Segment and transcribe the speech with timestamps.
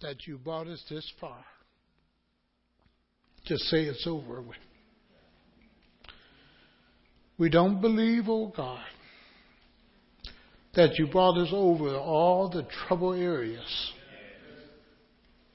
[0.00, 1.44] that you brought us this far.
[3.44, 4.56] Just say it's over with.
[7.38, 8.84] We don't believe, oh God,
[10.74, 13.92] that you brought us over all the trouble areas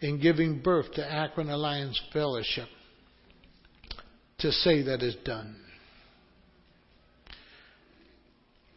[0.02, 2.68] in giving birth to Akron Alliance Fellowship
[4.40, 5.56] to say that it's done.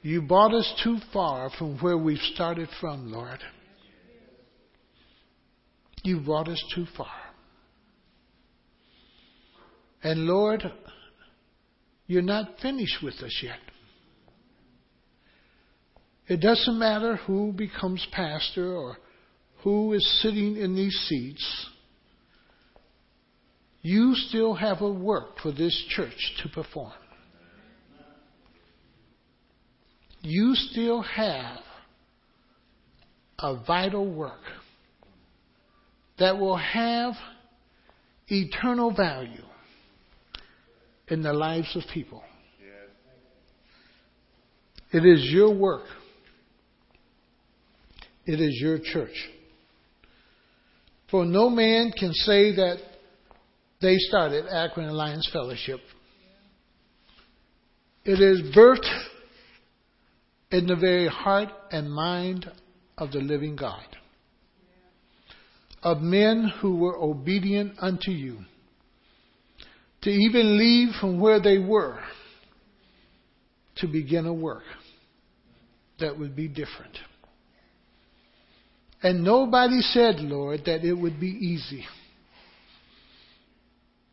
[0.03, 3.41] You brought us too far from where we've started from, Lord.
[6.07, 7.11] You brought us too far.
[10.05, 10.63] And Lord,
[12.07, 13.59] you're not finished with us yet.
[16.29, 18.99] It doesn't matter who becomes pastor or
[19.65, 21.67] who is sitting in these seats.
[23.83, 26.93] You still have a work for this church to perform.
[30.23, 31.59] You still have
[33.41, 34.39] a vital work
[36.19, 37.15] that will have
[38.29, 39.45] eternal value
[41.09, 42.23] in the lives of people.
[44.93, 45.85] It is your work.
[48.25, 49.15] It is your church.
[51.11, 52.79] For no man can say that
[53.81, 55.81] they started Akron Alliance Fellowship.
[58.05, 58.89] It is birthed
[60.51, 62.51] in the very heart and mind
[62.97, 63.85] of the living God,
[65.83, 68.39] of men who were obedient unto you
[70.03, 71.99] to even leave from where they were
[73.77, 74.63] to begin a work
[76.01, 76.97] that would be different.
[79.03, 81.85] And nobody said, Lord, that it would be easy.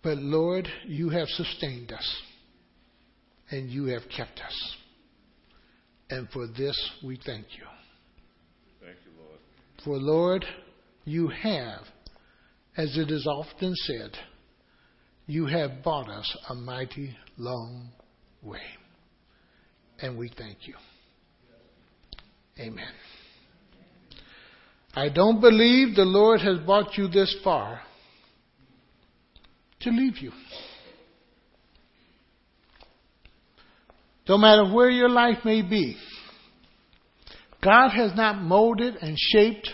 [0.04, 2.16] But Lord, you have sustained us
[3.50, 4.76] and you have kept us.
[6.10, 7.64] And for this we thank you.
[8.82, 9.40] Thank you, Lord.
[9.86, 10.46] For Lord,
[11.06, 11.82] you have,
[12.78, 14.12] as it is often said,
[15.26, 17.90] you have brought us a mighty long
[18.42, 18.62] way.
[20.00, 20.76] And we thank you.
[22.60, 22.92] Amen.
[24.96, 27.82] I don't believe the Lord has brought you this far
[29.82, 30.32] to leave you.
[34.28, 35.98] No matter where your life may be,
[37.62, 39.70] God has not molded and shaped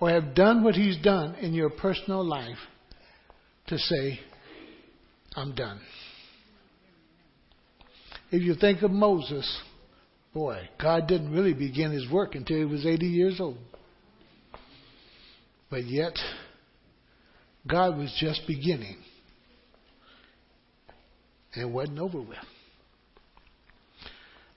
[0.00, 2.58] or have done what He's done in your personal life
[3.68, 4.20] to say,
[5.34, 5.80] I'm done.
[8.30, 9.60] If you think of Moses,
[10.34, 13.58] boy, God didn't really begin his work until he was 80 years old.
[15.70, 16.14] But yet,
[17.66, 18.96] God was just beginning.
[21.54, 22.38] And it wasn't over with.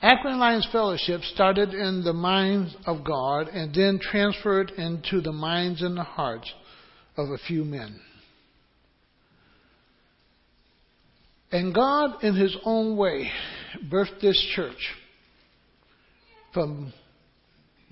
[0.01, 5.81] Akron Alliance Fellowship started in the minds of God and then transferred into the minds
[5.81, 6.49] and the hearts
[7.17, 7.99] of a few men.
[11.51, 13.29] And God, in His own way,
[13.91, 14.95] birthed this church
[16.53, 16.93] from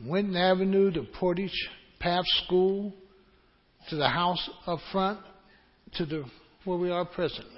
[0.05, 1.69] Winton Avenue to Portage
[1.99, 2.93] Path School
[3.89, 5.19] to the house up front
[5.95, 6.23] to the
[6.63, 7.56] where we are presently.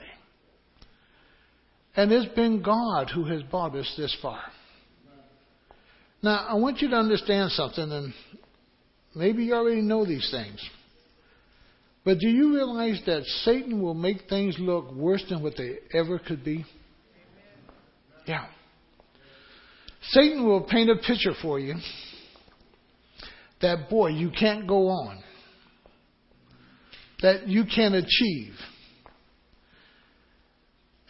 [2.00, 4.40] And it's been God who has brought us this far.
[6.24, 8.14] Now, I want you to understand something, and
[9.14, 10.66] maybe you already know these things.
[12.06, 16.20] But do you realize that Satan will make things look worse than what they ever
[16.20, 16.64] could be?
[18.26, 18.46] Yeah.
[20.04, 21.76] Satan will paint a picture for you
[23.62, 25.22] that, boy, you can't go on,
[27.22, 28.54] that you can't achieve.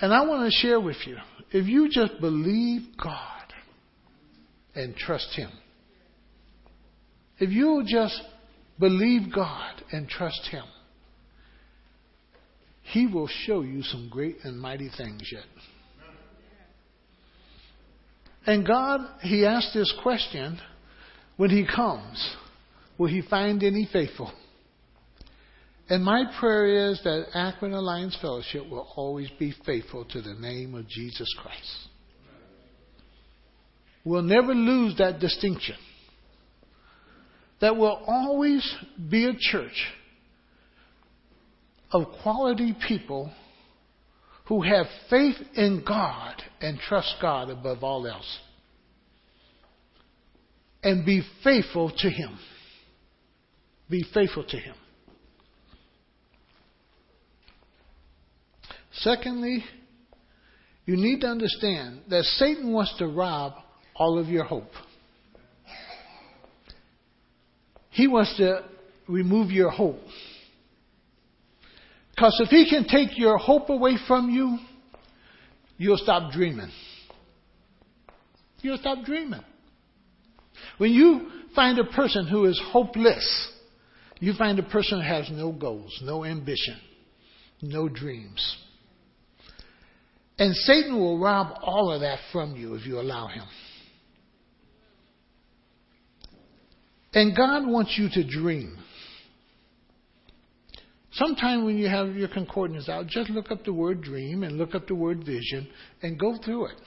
[0.02, 1.18] And I want to share with you
[1.52, 3.54] if you just believe God
[4.76, 5.52] and trust Him,
[7.40, 8.20] if you just
[8.80, 10.64] believe God and trust Him,
[12.92, 15.44] he will show you some great and mighty things yet.
[18.48, 20.60] And God, He asked this question
[21.38, 22.36] when He comes
[22.98, 24.32] Will He find any faithful?
[25.90, 30.76] And my prayer is that Akron Alliance Fellowship will always be faithful to the name
[30.76, 31.88] of Jesus Christ.
[34.06, 35.76] We'll never lose that distinction.
[37.60, 38.64] That we'll always
[39.10, 39.88] be a church
[41.92, 43.32] of quality people
[44.48, 48.40] who have faith in God and trust God above all else.
[50.84, 52.38] And be faithful to Him.
[53.90, 54.76] Be faithful to Him.
[59.02, 59.64] Secondly,
[60.86, 63.54] you need to understand that Satan wants to rob
[63.96, 64.72] all of your hope.
[67.92, 68.64] He wants to
[69.08, 70.00] remove your hope.
[72.16, 74.58] Because if he can take your hope away from you,
[75.78, 76.72] you'll stop dreaming.
[78.62, 79.44] You'll stop dreaming.
[80.78, 83.50] When you find a person who is hopeless,
[84.20, 86.78] you find a person who has no goals, no ambition,
[87.62, 88.58] no dreams.
[90.40, 93.44] And Satan will rob all of that from you if you allow him.
[97.14, 98.78] And God wants you to dream.
[101.12, 104.76] Sometime when you have your concordance out, just look up the word dream and look
[104.76, 105.68] up the word vision
[106.02, 106.78] and go through it.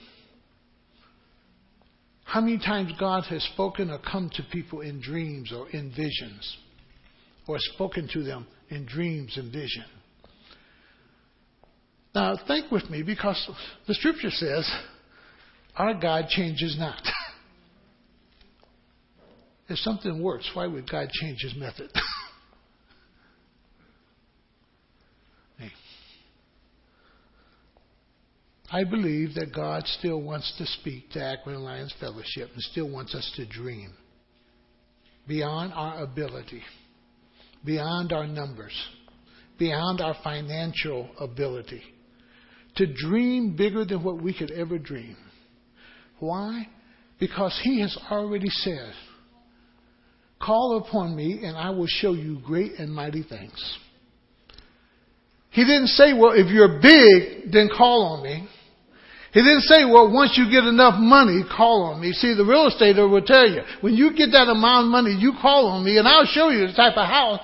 [2.23, 6.57] How many times God has spoken or come to people in dreams or in visions,
[7.47, 9.85] or spoken to them in dreams and vision?
[12.15, 13.49] Now, think with me because
[13.87, 14.69] the scripture says
[15.75, 17.01] our God changes not.
[19.69, 21.89] if something works, why would God change his method?
[28.73, 33.13] I believe that God still wants to speak to Akron Alliance Fellowship and still wants
[33.13, 33.93] us to dream
[35.27, 36.63] beyond our ability,
[37.63, 38.73] beyond our numbers,
[39.59, 41.83] beyond our financial ability,
[42.75, 45.17] to dream bigger than what we could ever dream.
[46.19, 46.67] Why?
[47.19, 48.93] Because He has already said,
[50.41, 53.77] Call upon me and I will show you great and mighty things.
[55.51, 58.47] He didn't say, Well, if you're big, then call on me.
[59.33, 62.13] He didn't say, well, once you get enough money, call on me.
[62.13, 65.33] See, the real estater will tell you, when you get that amount of money, you
[65.41, 67.39] call on me and I'll show you the type of house.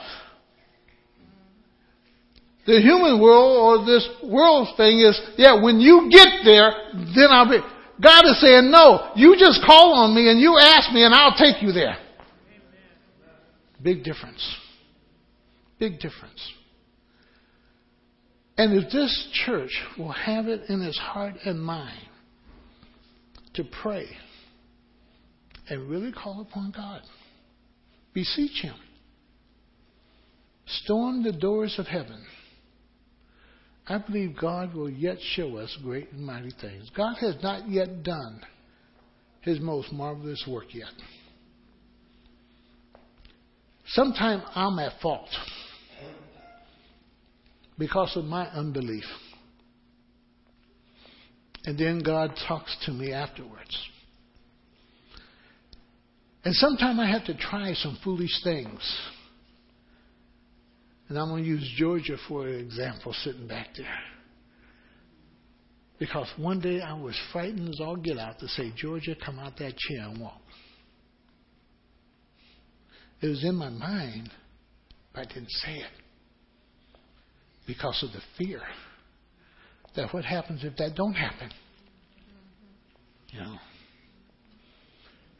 [2.69, 7.49] The human world or this world thing is, yeah, when you get there, then I'll
[7.49, 7.57] be.
[7.99, 11.35] God is saying, no, you just call on me and you ask me and I'll
[11.35, 11.97] take you there.
[13.81, 14.55] Big difference.
[15.79, 16.53] Big difference.
[18.55, 22.07] And if this church will have it in its heart and mind
[23.55, 24.05] to pray
[25.67, 27.01] and really call upon God,
[28.13, 28.75] beseech Him,
[30.67, 32.23] storm the doors of heaven,
[33.89, 36.89] I believe God will yet show us great and mighty things.
[36.95, 38.41] God has not yet done
[39.41, 40.93] His most marvelous work yet.
[43.87, 45.27] Sometimes I'm at fault
[47.79, 49.05] because of my unbelief.
[51.65, 53.75] And then God talks to me afterwards.
[56.45, 58.79] And sometimes I have to try some foolish things.
[61.09, 63.99] And I'm going to use Georgia for an example sitting back there.
[65.97, 69.57] Because one day I was frightened as all get out to say, Georgia, come out
[69.57, 70.39] that chair and walk.
[73.21, 74.29] It was in my mind,
[75.13, 75.91] but I didn't say it
[77.67, 78.61] because of the fear
[79.95, 81.49] that what happens if that don't happen?
[83.31, 83.55] You know.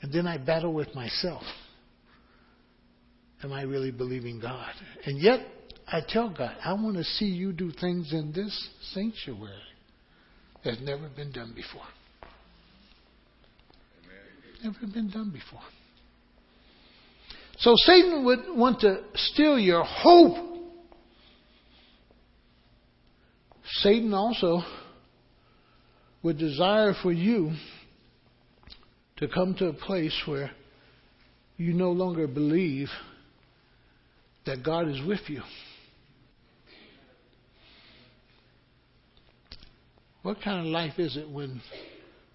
[0.02, 1.44] And then I battle with myself.
[3.44, 4.74] Am I really believing God?
[5.06, 5.40] And yet
[5.92, 9.54] I tell God, I want to see you do things in this sanctuary
[10.64, 11.82] that's never been done before.
[14.64, 15.62] Never been done before.
[17.60, 20.50] So Satan would want to steal your hope
[23.82, 24.62] Satan also
[26.24, 27.54] would desire for you
[29.18, 30.52] to come to a place where
[31.58, 32.90] you no longer believe
[34.46, 35.42] that God is with you.
[40.22, 41.62] What kind of life is it when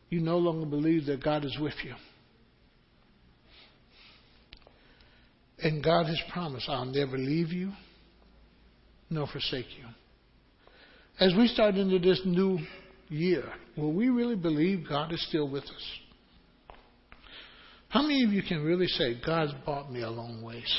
[0.08, 1.94] you no longer believe that God is with you?
[5.58, 7.72] And God has promised, I'll never leave you
[9.10, 9.84] nor forsake you.
[11.20, 12.58] As we start into this new
[13.08, 13.44] year,
[13.76, 16.78] will we really believe God is still with us?
[17.88, 20.78] How many of you can really say, God's brought me a long ways?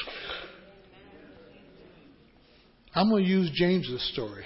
[2.93, 4.45] I'm going to use James's story.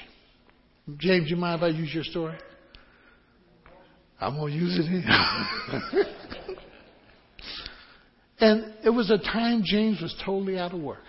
[0.97, 2.37] James, you mind if I use your story?
[4.19, 6.05] I'm going to use it here.
[8.39, 11.03] and it was a time James was totally out of work.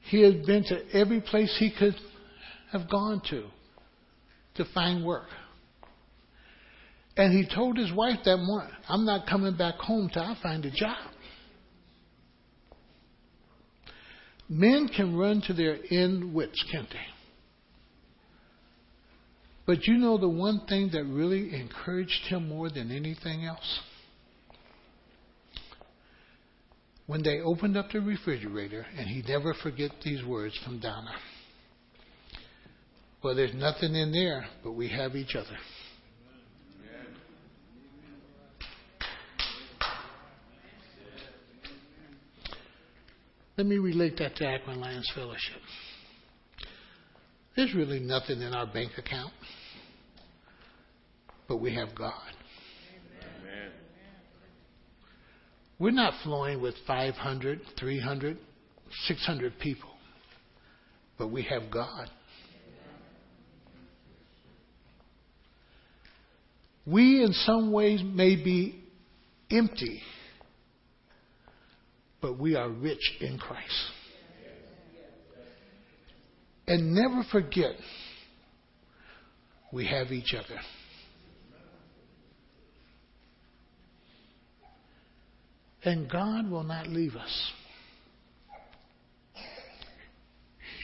[0.00, 1.94] He had been to every place he could
[2.70, 3.44] have gone to
[4.56, 5.28] to find work.
[7.16, 10.64] And he told his wife that morning, I'm not coming back home till I find
[10.64, 10.96] a job.
[14.48, 17.11] Men can run to their end wits, can't they?
[19.66, 23.80] But you know the one thing that really encouraged him more than anything else?
[27.06, 31.12] when they opened up the refrigerator, and he never forget these words from Donna.
[33.22, 35.58] Well, there's nothing in there, but we have each other.
[43.58, 45.60] Let me relate that to Akron Alliance Fellowship.
[47.56, 49.32] There's really nothing in our bank account,
[51.48, 52.12] but we have God.
[52.94, 53.70] Amen.
[55.78, 58.38] We're not flowing with 500, 300,
[59.06, 59.90] 600 people,
[61.18, 62.08] but we have God.
[66.86, 68.82] We, in some ways, may be
[69.50, 70.02] empty
[72.22, 73.90] but we are rich in Christ.
[76.66, 77.74] And never forget,
[79.72, 80.60] we have each other.
[85.84, 87.50] And God will not leave us.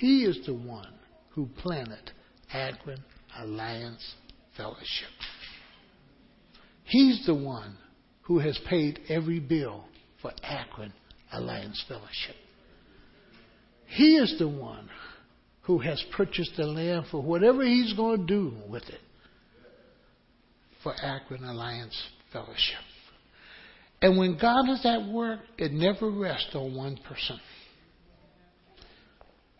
[0.01, 0.95] He is the one
[1.31, 2.11] who planted
[2.53, 3.03] Akron
[3.39, 4.15] Alliance
[4.57, 5.09] Fellowship.
[6.85, 7.77] He's the one
[8.23, 9.85] who has paid every bill
[10.21, 10.93] for Akron
[11.33, 12.37] Alliance Fellowship.
[13.87, 14.89] He is the one
[15.69, 19.01] who has purchased the land for whatever he's going to do with it
[20.83, 21.95] for Akron Alliance
[22.33, 22.81] Fellowship.
[24.01, 27.39] And when God is at work, it never rests on one person.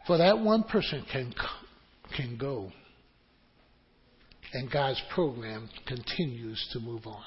[0.07, 1.35] For that one person can,
[2.17, 2.73] can go,
[4.55, 7.23] and God's program continues to move on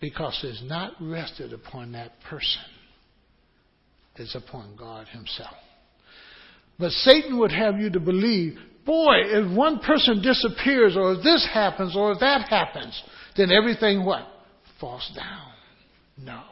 [0.00, 2.62] because it's not rested upon that person,
[4.14, 5.56] it's upon God Himself.
[6.80, 11.46] But Satan would have you to believe, boy, if one person disappears, or if this
[11.52, 13.00] happens, or if that happens,
[13.36, 14.26] then everything what?
[14.80, 15.52] Falls down.
[16.16, 16.42] No.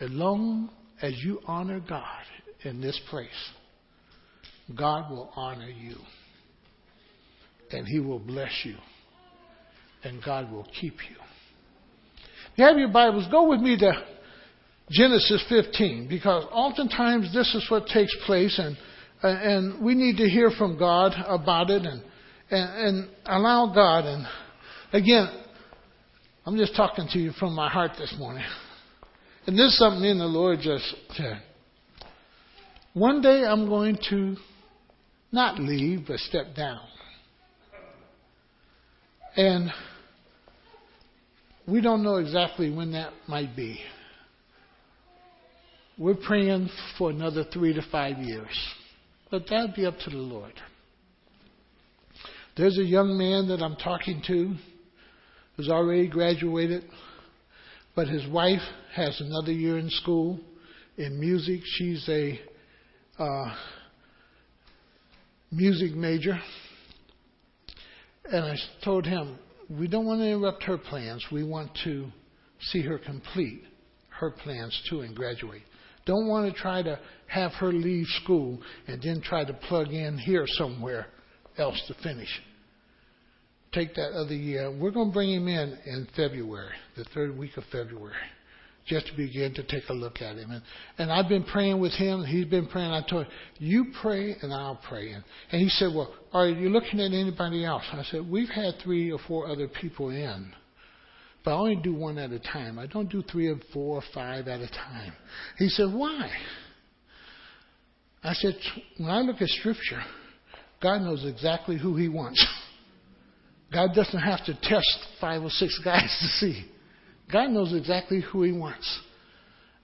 [0.00, 2.24] As long as you honor God
[2.62, 3.28] in this place,
[4.76, 5.96] God will honor you.
[7.70, 8.76] And He will bless you.
[10.02, 11.16] And God will keep you
[12.56, 13.92] you have your Bibles, go with me to
[14.90, 18.76] Genesis 15 because oftentimes this is what takes place and
[19.22, 22.02] and we need to hear from God about it and
[22.50, 24.26] and, and allow God and
[24.92, 25.44] again
[26.46, 28.44] I'm just talking to you from my heart this morning.
[29.46, 31.42] And this is something in the Lord just said.
[32.92, 34.36] One day I'm going to
[35.32, 36.80] not leave, but step down.
[39.36, 39.70] And
[41.66, 43.80] we don't know exactly when that might be.
[45.96, 48.48] We're praying for another three to five years.
[49.30, 50.52] But that'd be up to the Lord.
[52.56, 54.54] There's a young man that I'm talking to
[55.56, 56.84] who's already graduated,
[57.94, 58.62] but his wife
[58.94, 60.40] has another year in school
[60.96, 61.60] in music.
[61.64, 62.40] She's a
[63.16, 63.54] uh,
[65.52, 66.40] music major.
[68.24, 69.38] And I told him,
[69.70, 71.24] we don't want to interrupt her plans.
[71.30, 72.08] We want to
[72.60, 73.62] see her complete
[74.18, 75.62] her plans too and graduate.
[76.06, 80.18] Don't want to try to have her leave school and then try to plug in
[80.18, 81.06] here somewhere
[81.56, 82.28] else to finish.
[83.72, 84.70] Take that other year.
[84.70, 88.14] We're going to bring him in in February, the third week of February
[88.86, 90.50] just to begin to take a look at him.
[90.50, 90.62] And,
[90.98, 92.24] and I've been praying with him.
[92.24, 92.90] He's been praying.
[92.90, 95.12] I told him, you pray and I'll pray.
[95.12, 97.82] And, and he said, well, are you looking at anybody else?
[97.92, 100.52] I said, we've had three or four other people in.
[101.44, 102.78] But I only do one at a time.
[102.78, 105.12] I don't do three or four or five at a time.
[105.58, 106.30] He said, why?
[108.22, 108.54] I said,
[108.96, 110.02] when I look at Scripture,
[110.82, 112.44] God knows exactly who He wants.
[113.72, 116.64] God doesn't have to test five or six guys to see.
[117.30, 119.00] God knows exactly who He wants.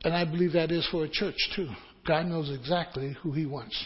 [0.03, 1.69] And I believe that is for a church too.
[2.07, 3.85] God knows exactly who He wants.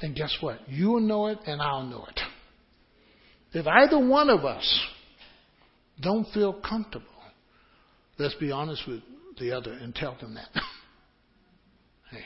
[0.00, 0.60] And guess what?
[0.66, 2.20] You'll know it and I'll know it.
[3.52, 4.86] If either one of us
[6.02, 7.06] don't feel comfortable,
[8.18, 9.00] let's be honest with
[9.38, 10.48] the other and tell them that.
[12.10, 12.22] hey.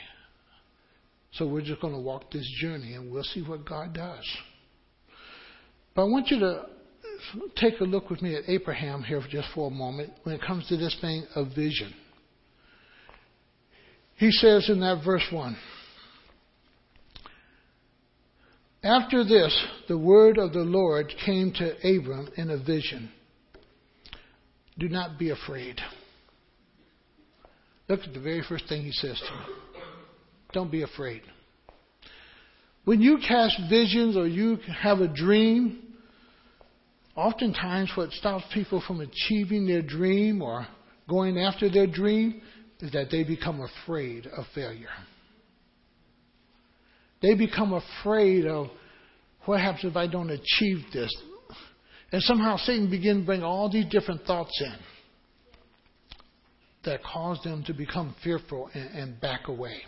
[1.32, 4.24] So we're just going to walk this journey and we'll see what God does.
[5.94, 6.62] But I want you to
[7.56, 10.42] take a look with me at Abraham here for just for a moment when it
[10.42, 11.94] comes to this thing of vision.
[14.16, 15.56] He says in that verse 1
[18.82, 23.10] After this, the word of the Lord came to Abram in a vision.
[24.78, 25.80] Do not be afraid.
[27.88, 29.56] Look at the very first thing he says to me.
[30.52, 31.22] Don't be afraid.
[32.84, 35.86] When you cast visions or you have a dream,
[37.16, 40.66] Oftentimes, what stops people from achieving their dream or
[41.08, 42.42] going after their dream
[42.80, 44.90] is that they become afraid of failure.
[47.22, 48.66] They become afraid of
[49.46, 51.10] what happens if I don't achieve this?
[52.16, 54.74] And somehow Satan begins to bring all these different thoughts in
[56.86, 59.82] that cause them to become fearful and, and back away.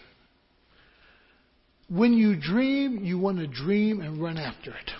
[1.88, 4.90] When you dream, you want to dream and run after it.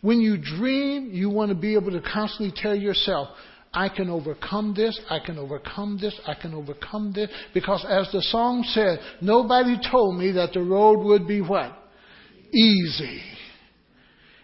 [0.00, 3.28] When you dream, you want to be able to constantly tell yourself,
[3.72, 7.30] I can overcome this, I can overcome this, I can overcome this.
[7.54, 11.70] Because as the song said, nobody told me that the road would be what?
[12.52, 13.22] Easy.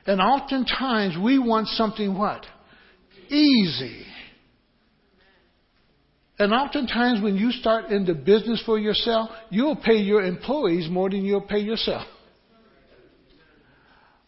[0.06, 2.46] And oftentimes we want something what?
[3.28, 4.04] Easy.
[6.38, 11.24] And oftentimes when you start into business for yourself, you'll pay your employees more than
[11.24, 12.06] you'll pay yourself.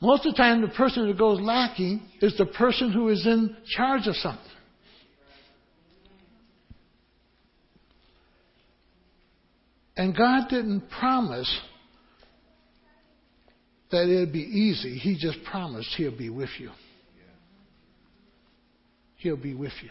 [0.00, 3.56] Most of the time, the person that goes lacking is the person who is in
[3.76, 4.44] charge of something.
[9.96, 11.52] And God didn't promise
[13.90, 14.98] that it'd be easy.
[14.98, 16.70] He just promised He'll be with you.
[19.16, 19.90] He'll be with you.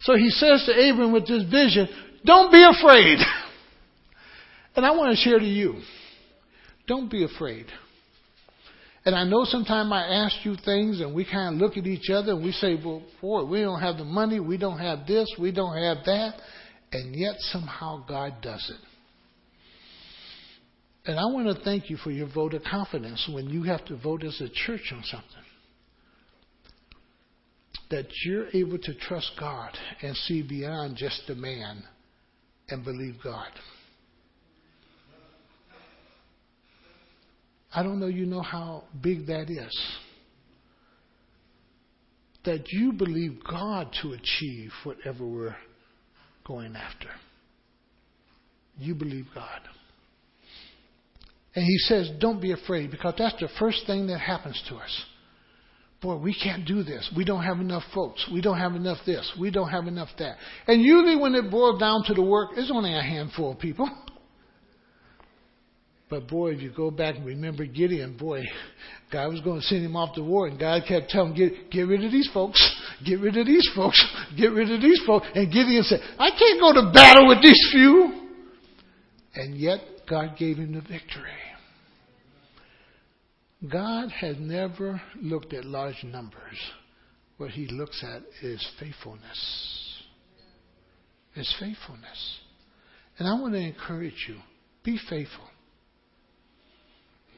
[0.00, 1.88] So he says to Abram with this vision,
[2.24, 3.18] don't be afraid.
[4.76, 5.80] and I want to share to you,
[6.86, 7.66] don't be afraid.
[9.04, 12.10] And I know sometimes I ask you things and we kind of look at each
[12.10, 15.32] other and we say, well, boy, we don't have the money, we don't have this,
[15.38, 16.34] we don't have that.
[16.92, 18.89] And yet somehow God does it.
[21.10, 23.96] And I want to thank you for your vote of confidence when you have to
[23.96, 25.42] vote as a church on something.
[27.90, 31.82] That you're able to trust God and see beyond just the man
[32.68, 33.48] and believe God.
[37.74, 39.80] I don't know you know how big that is.
[42.44, 45.56] That you believe God to achieve whatever we're
[46.46, 47.08] going after.
[48.78, 49.60] You believe God.
[51.60, 55.04] And he says, don't be afraid because that's the first thing that happens to us.
[56.00, 57.12] Boy, we can't do this.
[57.14, 58.26] We don't have enough folks.
[58.32, 59.30] We don't have enough this.
[59.38, 60.36] We don't have enough that.
[60.66, 63.90] And usually when it boils down to the work, it's only a handful of people.
[66.08, 68.40] But boy, if you go back and remember Gideon, boy,
[69.12, 71.70] God was going to send him off to war, and God kept telling him, get,
[71.70, 72.58] get rid of these folks,
[73.04, 74.02] get rid of these folks,
[74.34, 75.26] get rid of these folks.
[75.34, 78.28] And Gideon said, I can't go to battle with these few.
[79.34, 81.30] And yet, God gave him the victory.
[83.68, 86.58] God has never looked at large numbers.
[87.36, 90.02] What he looks at is faithfulness.
[91.36, 92.38] Is faithfulness.
[93.18, 94.36] And I want to encourage you
[94.82, 95.44] be faithful.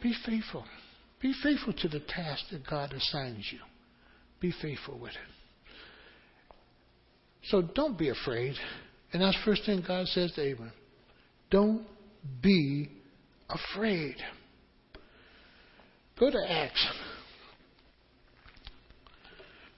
[0.02, 0.64] Be faithful.
[1.20, 3.58] Be faithful to the task that God assigns you.
[4.40, 6.54] Be faithful with it.
[7.44, 8.54] So don't be afraid.
[9.12, 10.72] And that's the first thing God says to Abram.
[11.50, 11.86] Don't
[12.40, 12.88] be
[13.48, 14.16] afraid.
[16.22, 16.86] Go to Acts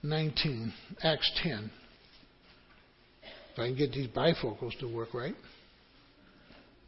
[0.03, 1.71] 19, Acts 10.
[3.51, 5.33] If I can get these bifocals to work right.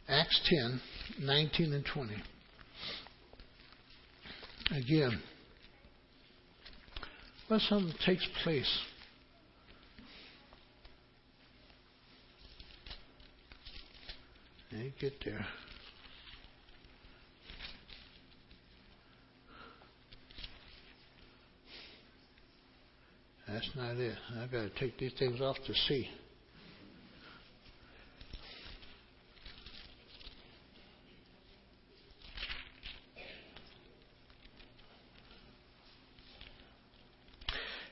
[0.07, 0.79] Acts 10,
[1.25, 2.13] 19 and 20.
[4.79, 5.19] Again,
[7.47, 8.79] when something takes place,
[14.69, 15.47] you get there.
[23.47, 24.17] That's not it.
[24.41, 26.09] I've got to take these things off to see.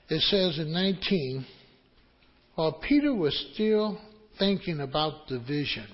[0.07, 1.45] it says in 19,
[2.55, 3.99] while Peter was still
[4.37, 5.87] thinking about the vision,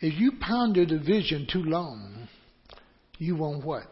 [0.00, 2.28] if you ponder the vision too long,
[3.18, 3.84] you won't what?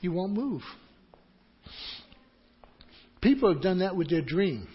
[0.00, 0.62] You won't move.
[3.26, 4.68] People have done that with their dream.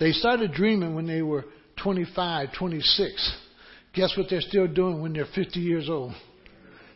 [0.00, 1.44] They started dreaming when they were
[1.80, 3.32] 25, 26.
[3.94, 6.14] Guess what they're still doing when they're 50 years old?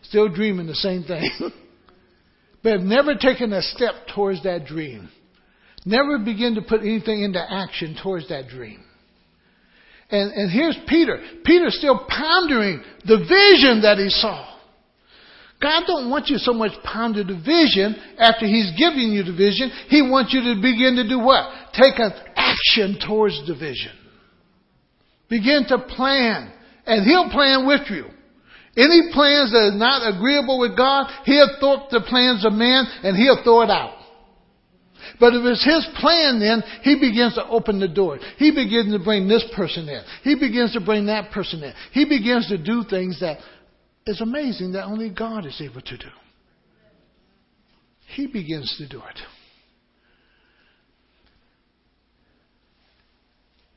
[0.03, 1.31] Still dreaming the same thing.
[2.65, 5.11] but have never taken a step towards that dream.
[5.87, 8.83] Never begin to put anything into action towards that dream.
[10.11, 11.23] And, and here's Peter.
[11.45, 14.58] Peter's still pondering the vision that he saw.
[15.61, 19.71] God don't want you so much ponder the vision after He's giving you the vision.
[19.89, 21.51] He wants you to begin to do what?
[21.73, 23.93] Take an action towards the vision.
[25.29, 26.53] Begin to plan.
[26.87, 28.07] And He'll plan with you.
[28.77, 33.17] Any plans that are not agreeable with God, He'll thwart the plans of man and
[33.17, 33.99] He'll throw it out.
[35.19, 38.19] But if it's his plan, then he begins to open the door.
[38.37, 40.03] He begins to bring this person in.
[40.23, 41.73] He begins to bring that person in.
[41.93, 43.39] He begins to do things that
[44.09, 46.09] is amazing that only God is able to do.
[48.15, 49.21] He begins to do it.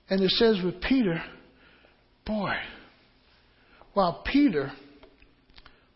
[0.10, 1.22] And it says with Peter,
[2.26, 2.54] boy,
[3.94, 4.72] while Peter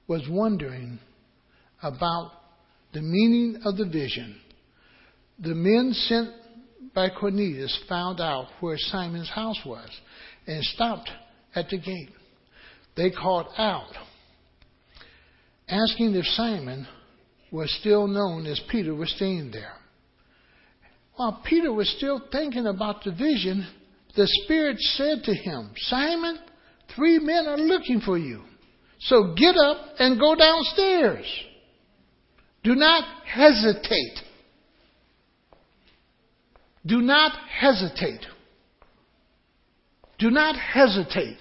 [0.08, 1.00] was wondering
[1.82, 2.32] about
[2.93, 4.36] the meaning of the vision,
[5.39, 6.30] the men sent
[6.93, 9.89] by Cornelius found out where Simon's house was
[10.45, 11.10] and stopped
[11.56, 12.10] at the gate.
[12.98, 13.91] They called out,
[15.67, 16.88] asking if Simon
[17.51, 19.73] was still known as Peter was staying there.
[21.15, 23.65] While Peter was still thinking about the vision,
[24.15, 26.39] the Spirit said to him, Simon,
[26.95, 28.41] three men are looking for you.
[28.99, 31.25] So get up and go downstairs.
[32.63, 34.19] Do not hesitate.
[36.86, 38.25] Do not hesitate.
[40.17, 41.38] Do not hesitate.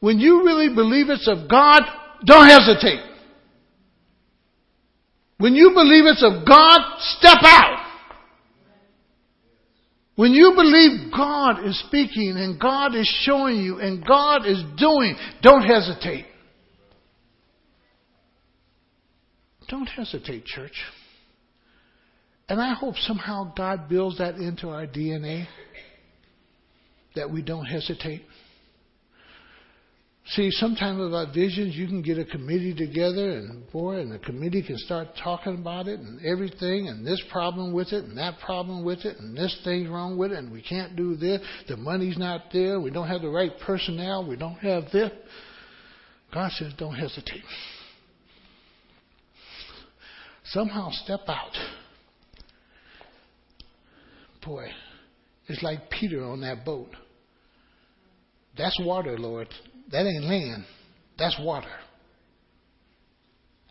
[0.00, 1.82] When you really believe it's of God,
[2.24, 3.00] don't hesitate.
[5.38, 6.80] When you believe it's of God,
[7.18, 7.84] step out.
[10.16, 15.14] When you believe God is speaking and God is showing you and God is doing,
[15.42, 16.26] don't hesitate.
[19.68, 20.72] Don't hesitate, church.
[22.48, 25.46] And I hope somehow God builds that into our DNA
[27.14, 28.22] that we don't hesitate.
[30.32, 34.62] See, sometimes about visions, you can get a committee together, and boy, and the committee
[34.62, 38.84] can start talking about it and everything, and this problem with it, and that problem
[38.84, 41.40] with it, and this thing's wrong with it, and we can't do this.
[41.66, 42.78] The money's not there.
[42.78, 44.28] We don't have the right personnel.
[44.28, 45.10] We don't have this.
[46.34, 47.42] God says, don't hesitate.
[50.44, 51.56] Somehow step out.
[54.44, 54.68] Boy,
[55.46, 56.90] it's like Peter on that boat.
[58.58, 59.48] That's water, Lord.
[59.90, 60.64] That ain't land.
[61.18, 61.68] That's water.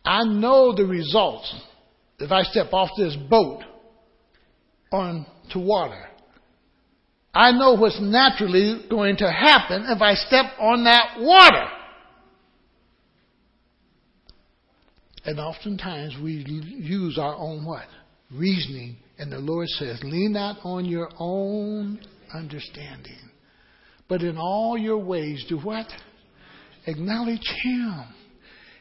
[0.03, 1.53] I know the results
[2.19, 3.62] if I step off this boat
[4.91, 6.06] onto water.
[7.34, 11.67] I know what's naturally going to happen if I step on that water.
[15.25, 17.86] And oftentimes we use our own what?
[18.32, 18.95] Reasoning.
[19.19, 21.99] And the Lord says, lean not on your own
[22.34, 23.19] understanding.
[24.08, 25.88] But in all your ways, do what?
[26.88, 28.06] Acknowledge Him.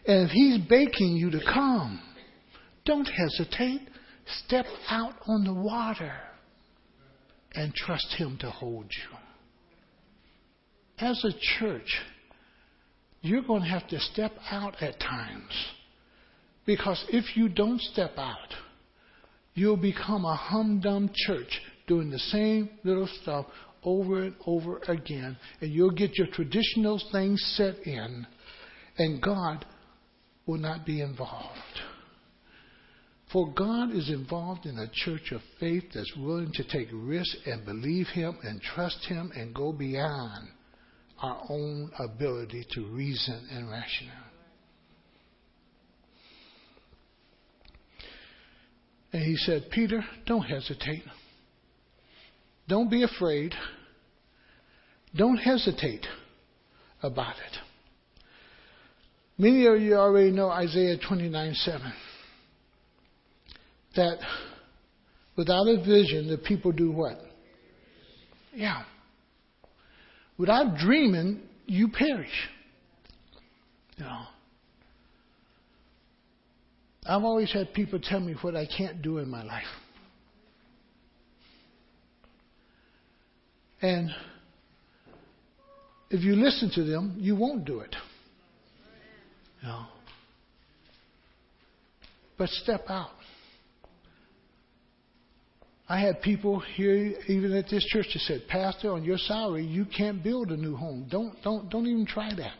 [0.06, 2.00] And if He's begging you to come,
[2.84, 3.82] don't hesitate.
[4.44, 6.12] Step out on the water
[7.54, 9.18] and trust Him to hold you.
[10.98, 12.00] As a church,
[13.20, 15.50] you're going to have to step out at times.
[16.64, 18.54] Because if you don't step out,
[19.54, 23.46] you'll become a humdum church doing the same little stuff
[23.86, 28.26] over and over again, and you'll get your traditional things set in,
[28.98, 29.64] and God
[30.44, 31.56] will not be involved.
[33.32, 37.64] For God is involved in a church of faith that's willing to take risks and
[37.64, 40.48] believe Him and trust Him and go beyond
[41.22, 44.14] our own ability to reason and rationale.
[49.12, 51.02] And he said, Peter, don't hesitate.
[52.68, 53.54] Don't be afraid.
[55.14, 56.06] Don't hesitate
[57.02, 57.58] about it.
[59.38, 61.92] Many of you already know Isaiah 29 7.
[63.96, 64.18] That
[65.36, 67.18] without a vision, the people do what?
[68.54, 68.82] Yeah.
[70.38, 72.48] Without dreaming, you perish.
[73.96, 74.22] You know.
[77.08, 79.64] I've always had people tell me what I can't do in my life.
[83.82, 84.10] And
[86.10, 87.94] if you listen to them, you won't do it.
[89.62, 89.86] Know.
[92.38, 93.10] But step out.
[95.88, 99.84] I had people here, even at this church, that said, "Pastor, on your salary, you
[99.84, 101.06] can't build a new home.
[101.08, 102.56] Don't, don't, don't even try that."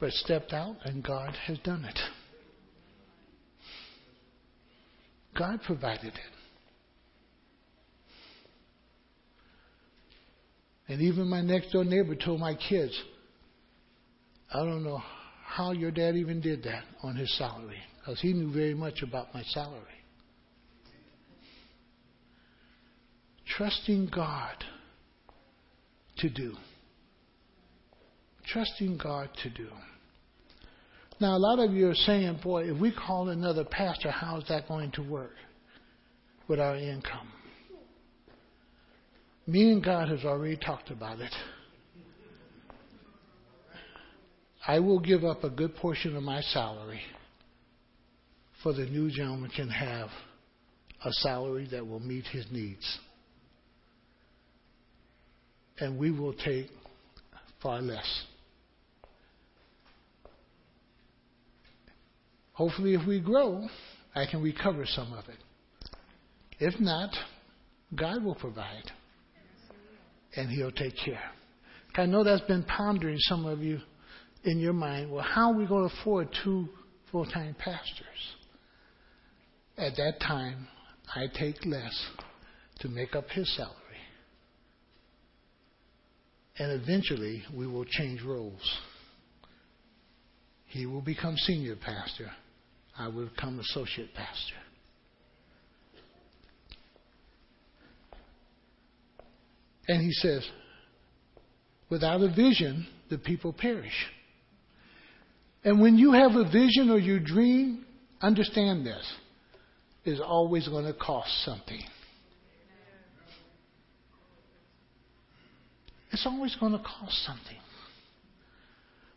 [0.00, 1.98] But stepped out, and God has done it.
[5.36, 6.37] God provided it.
[10.88, 12.98] And even my next door neighbor told my kids,
[14.52, 15.02] I don't know
[15.44, 19.34] how your dad even did that on his salary, because he knew very much about
[19.34, 19.82] my salary.
[23.56, 24.56] Trusting God
[26.18, 26.54] to do.
[28.46, 29.68] Trusting God to do.
[31.20, 34.44] Now, a lot of you are saying, boy, if we call another pastor, how is
[34.48, 35.34] that going to work
[36.46, 37.28] with our income?
[39.48, 41.32] Me and God has already talked about it.
[44.66, 47.00] I will give up a good portion of my salary
[48.62, 50.10] for the new gentleman can have
[51.02, 52.98] a salary that will meet his needs.
[55.78, 56.68] And we will take
[57.62, 58.24] far less.
[62.52, 63.66] Hopefully, if we grow,
[64.14, 65.38] I can recover some of it.
[66.58, 67.14] If not,
[67.94, 68.92] God will provide.
[70.38, 71.32] And He'll take care.
[71.96, 73.80] I know that's been pondering some of you
[74.44, 75.10] in your mind.
[75.10, 76.68] Well, how are we going to afford two
[77.10, 78.36] full time pastors?
[79.76, 80.68] At that time,
[81.12, 82.06] I take less
[82.80, 83.74] to make up his salary.
[86.60, 88.78] And eventually, we will change roles.
[90.66, 92.30] He will become senior pastor.
[92.96, 94.54] I will become associate pastor.
[99.88, 100.46] And he says,
[101.88, 104.06] without a vision, the people perish.
[105.64, 107.84] And when you have a vision or you dream,
[108.20, 109.12] understand this.
[110.04, 111.80] It's always going to cost something.
[116.10, 117.56] It's always going to cost something.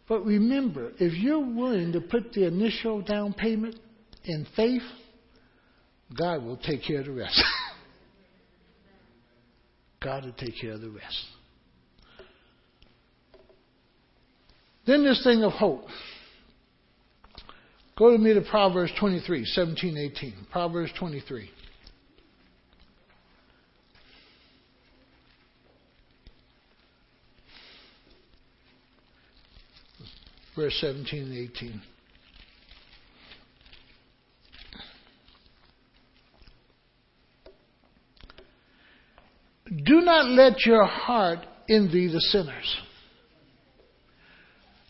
[0.07, 3.75] But remember, if you're willing to put the initial down payment
[4.25, 4.81] in faith,
[6.17, 7.41] God will take care of the rest.
[10.03, 11.25] God will take care of the rest.
[14.85, 15.85] Then this thing of hope.
[17.97, 20.33] Go to me to Proverbs 23, 17, 18.
[20.51, 21.51] Proverbs 23.
[30.55, 31.81] verse 17 and 18.
[39.91, 42.77] Do not let your heart envy the sinners.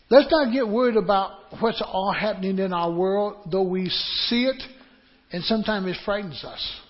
[0.08, 4.62] Let's not get worried about what's all happening in our world, though we see it,
[5.32, 6.80] and sometimes it frightens us.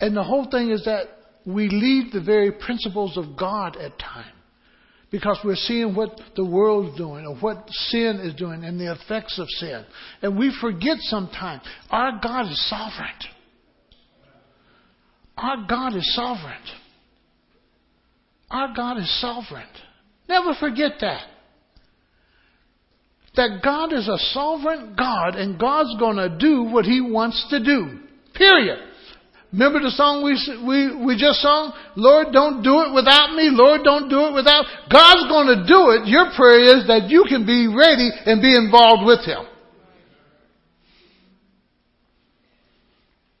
[0.00, 1.04] And the whole thing is that
[1.46, 4.34] we leave the very principles of God at times
[5.12, 9.38] because we're seeing what the world's doing or what sin is doing and the effects
[9.38, 9.84] of sin.
[10.22, 13.14] And we forget sometimes our God is sovereign.
[15.36, 16.81] Our God is sovereign.
[18.52, 19.66] Our God is sovereign.
[20.28, 21.26] Never forget that.
[23.34, 27.64] That God is a sovereign God and God's going to do what He wants to
[27.64, 27.98] do.
[28.34, 28.78] Period.
[29.52, 30.36] Remember the song we,
[30.66, 31.72] we, we just sung?
[31.96, 33.48] Lord, don't do it without me.
[33.50, 34.64] Lord, don't do it without.
[34.90, 36.08] God's going to do it.
[36.08, 39.46] Your prayer is that you can be ready and be involved with Him.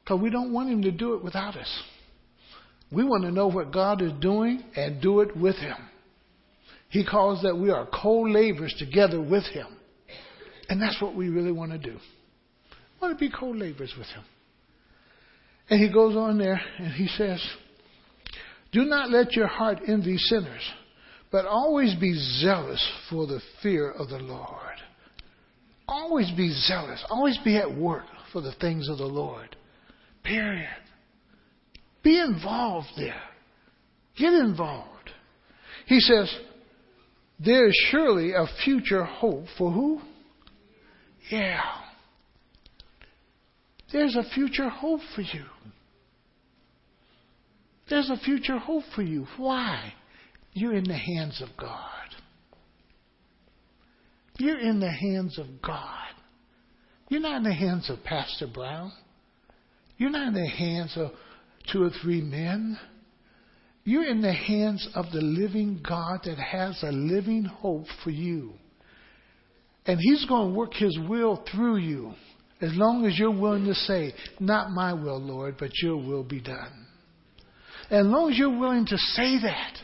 [0.04, 1.82] Because we don't want Him to do it without us.
[2.92, 5.76] We want to know what God is doing and do it with Him.
[6.90, 9.66] He calls that we are co-laborers together with Him.
[10.68, 11.92] And that's what we really want to do.
[11.94, 14.24] We want to be co-laborers with Him.
[15.70, 17.42] And he goes on there and he says,
[18.72, 20.62] Do not let your heart envy sinners,
[21.30, 24.76] but always be zealous for the fear of the Lord.
[25.88, 27.02] Always be zealous.
[27.08, 29.56] Always be at work for the things of the Lord.
[30.24, 30.68] Period.
[32.02, 33.22] Be involved there.
[34.16, 34.88] Get involved.
[35.86, 36.34] He says,
[37.44, 40.00] There is surely a future hope for who?
[41.30, 41.62] Yeah.
[43.92, 45.44] There's a future hope for you.
[47.88, 49.26] There's a future hope for you.
[49.36, 49.92] Why?
[50.54, 51.78] You're in the hands of God.
[54.38, 56.08] You're in the hands of God.
[57.08, 58.92] You're not in the hands of Pastor Brown.
[59.98, 61.10] You're not in the hands of
[61.70, 62.78] two or three men.
[63.84, 68.52] You're in the hands of the living God that has a living hope for you.
[69.86, 72.14] And He's going to work His will through you.
[72.60, 76.40] As long as you're willing to say, Not my will, Lord, but your will be
[76.40, 76.86] done.
[77.90, 79.74] And as long as you're willing to say that,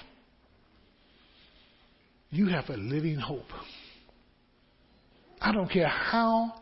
[2.31, 3.51] you have a living hope.
[5.41, 6.53] I don't care how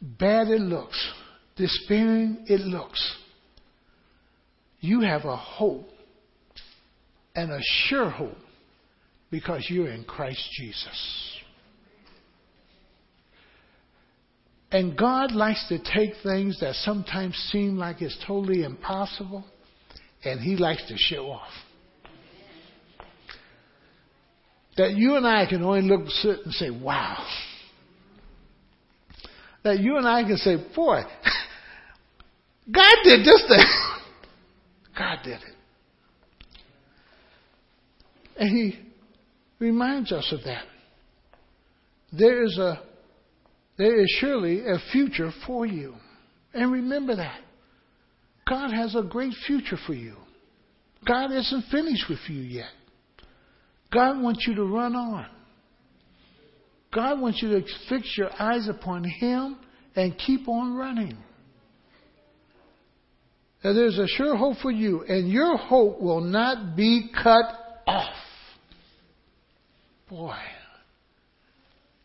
[0.00, 1.12] bad it looks,
[1.56, 3.18] despairing it looks.
[4.84, 5.88] You have a hope
[7.34, 8.36] and a sure hope
[9.30, 11.40] because you're in Christ Jesus.
[14.70, 19.42] And God likes to take things that sometimes seem like it's totally impossible,
[20.22, 21.48] and He likes to show off.
[24.76, 27.26] That you and I can only look and say, wow,
[29.62, 31.00] that you and I can say, boy,
[32.70, 33.93] God did this thing.
[34.96, 35.54] God did it.
[38.36, 38.78] And he
[39.58, 40.64] reminds us of that.
[42.12, 42.80] There is a
[43.76, 45.94] there is surely a future for you.
[46.52, 47.40] And remember that.
[48.48, 50.16] God has a great future for you.
[51.06, 52.70] God isn't finished with you yet.
[53.92, 55.26] God wants you to run on.
[56.92, 59.56] God wants you to fix your eyes upon Him
[59.96, 61.18] and keep on running.
[63.64, 67.46] And there's a sure hope for you, and your hope will not be cut
[67.86, 68.14] off.
[70.10, 70.36] Boy,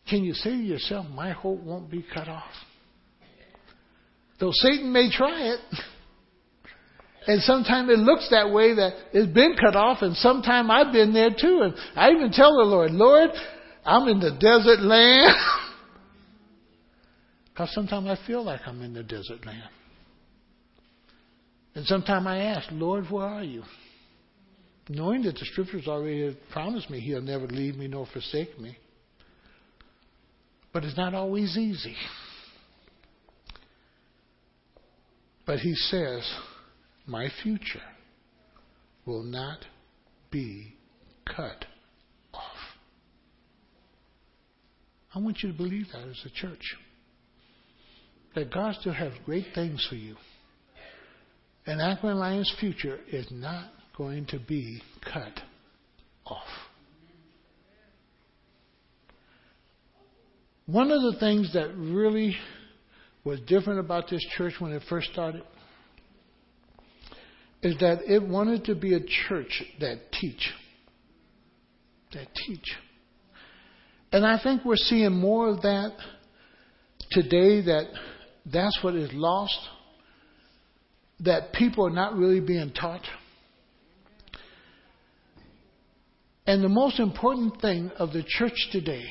[0.08, 2.50] can you say to yourself, my hope won't be cut off?
[4.40, 5.60] Though Satan may try it.
[7.26, 11.12] And sometimes it looks that way that it's been cut off, and sometimes I've been
[11.12, 11.60] there too.
[11.62, 13.30] And I even tell the Lord, Lord,
[13.84, 15.36] I'm in the desert land.
[17.52, 19.68] Because sometimes I feel like I'm in the desert land.
[21.74, 23.62] And sometimes I ask, Lord, where are you?
[24.88, 28.76] Knowing that the scriptures already have promised me he'll never leave me nor forsake me.
[30.72, 31.96] But it's not always easy.
[35.46, 36.28] But he says,
[37.06, 37.82] My future
[39.04, 39.58] will not
[40.30, 40.74] be
[41.26, 41.64] cut
[42.32, 42.42] off.
[45.14, 46.76] I want you to believe that as a church.
[48.34, 50.14] That God still has great things for you.
[51.70, 55.40] And Akron Alliance's future is not going to be cut
[56.26, 56.48] off.
[60.66, 62.34] One of the things that really
[63.22, 65.44] was different about this church when it first started
[67.62, 70.50] is that it wanted to be a church that teach.
[72.14, 72.66] That teach.
[74.10, 75.92] And I think we're seeing more of that
[77.12, 77.84] today that
[78.44, 79.56] that's what is lost.
[81.24, 83.04] That people are not really being taught.
[86.46, 89.04] And the most important thing of the church today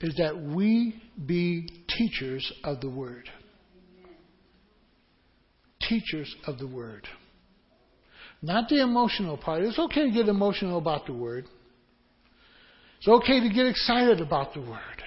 [0.00, 3.28] is that we be teachers of the Word.
[5.88, 7.06] Teachers of the Word.
[8.42, 9.62] Not the emotional part.
[9.62, 11.46] It's okay to get emotional about the Word.
[12.98, 15.02] It's okay to get excited about the Word.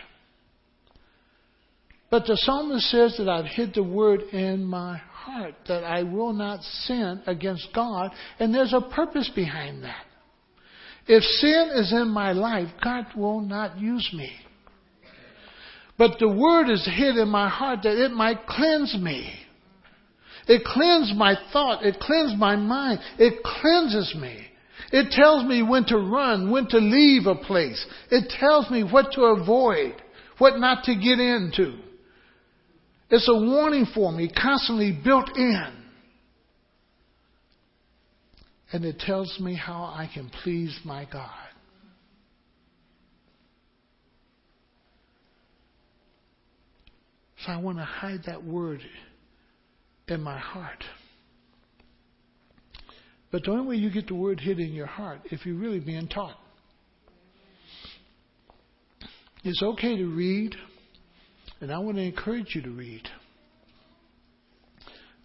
[2.10, 6.34] But the psalmist says that I've hid the Word in my heart, that I will
[6.34, 10.06] not sin against God, and there's a purpose behind that.
[11.08, 14.32] If sin is in my life, God will not use me.
[15.98, 19.32] But the word is hid in my heart that it might cleanse me.
[20.48, 21.86] It cleanses my thought.
[21.86, 23.00] It cleanses my mind.
[23.18, 24.48] It cleanses me.
[24.91, 27.84] It tells me when to run, when to leave a place.
[28.12, 29.96] It tells me what to avoid,
[30.38, 31.80] what not to get into.
[33.10, 35.68] It's a warning for me, constantly built in.
[38.72, 41.30] And it tells me how I can please my God.
[47.46, 48.82] So I want to hide that word
[50.08, 50.84] in my heart.
[53.32, 55.80] But the only way you get the word hid in your heart if you're really
[55.80, 56.38] being taught.
[59.44, 60.56] It's okay to read,
[61.62, 63.04] and I want to encourage you to read.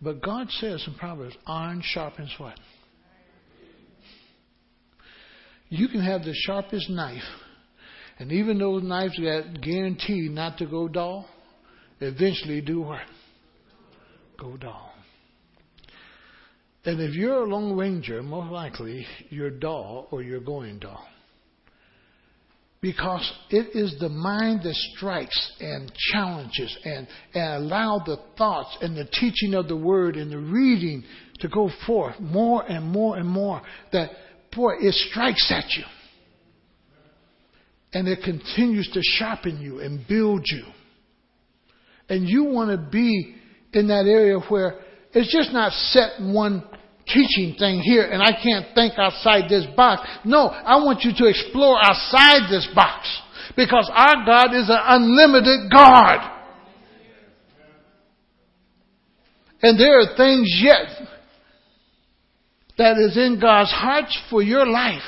[0.03, 2.59] But God says in Proverbs, iron sharpens what?
[5.69, 7.23] You can have the sharpest knife,
[8.19, 11.29] and even those knives that guaranteed not to go dull,
[12.01, 13.03] eventually do what?
[14.38, 14.90] Go dull.
[16.85, 21.07] And if you're a Lone Ranger, most likely you're dull or you're going dull.
[22.83, 28.97] Because it is the mind that strikes and challenges and, and allow the thoughts and
[28.97, 31.05] the teaching of the word and the reading
[31.40, 33.61] to go forth more and more and more
[33.93, 34.11] that,
[34.55, 35.85] boy, it strikes at you.
[37.93, 40.64] And it continues to sharpen you and build you.
[42.09, 43.35] And you want to be
[43.74, 44.81] in that area where
[45.12, 46.64] it's just not set one
[47.13, 50.09] teaching thing here and I can't think outside this box.
[50.25, 53.09] No, I want you to explore outside this box
[53.57, 56.39] because our God is an unlimited God.
[59.63, 61.09] And there are things yet
[62.79, 65.03] that is in God's heart for your life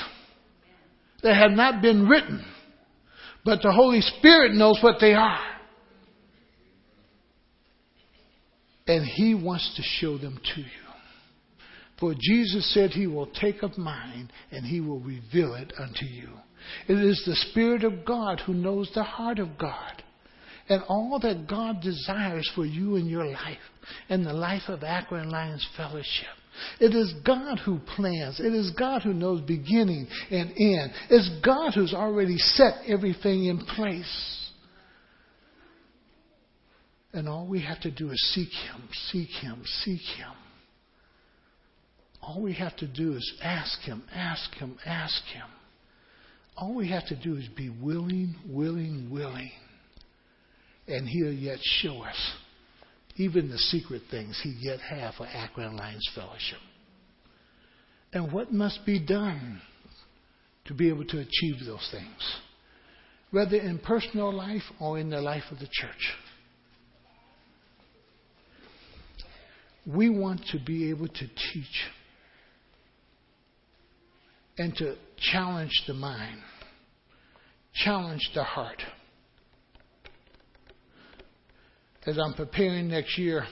[1.22, 2.44] that have not been written,
[3.44, 5.40] but the Holy Spirit knows what they are.
[8.86, 10.91] And He wants to show them to you.
[12.02, 16.30] For Jesus said He will take up mine and He will reveal it unto you.
[16.88, 20.02] It is the Spirit of God who knows the heart of God.
[20.68, 23.58] and all that God desires for you in your life
[24.08, 26.34] and the life of Akron Alliance Fellowship.
[26.80, 28.40] It is God who plans.
[28.40, 30.92] It is God who knows beginning and end.
[31.10, 34.50] It's God who's already set everything in place.
[37.12, 40.32] And all we have to do is seek Him, seek Him, seek Him.
[42.22, 45.46] All we have to do is ask Him, ask Him, ask Him.
[46.56, 49.50] All we have to do is be willing, willing, willing.
[50.86, 52.32] And He'll yet show us
[53.16, 56.58] even the secret things He yet have for Akron Alliance Fellowship.
[58.12, 59.60] And what must be done
[60.66, 62.36] to be able to achieve those things,
[63.30, 66.14] whether in personal life or in the life of the church.
[69.84, 71.90] We want to be able to teach
[74.58, 74.96] and to
[75.32, 76.38] challenge the mind,
[77.74, 78.82] challenge the heart.
[82.06, 83.44] As I'm preparing next year,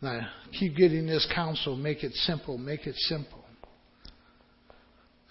[0.00, 3.44] and I keep getting this counsel make it simple, make it simple.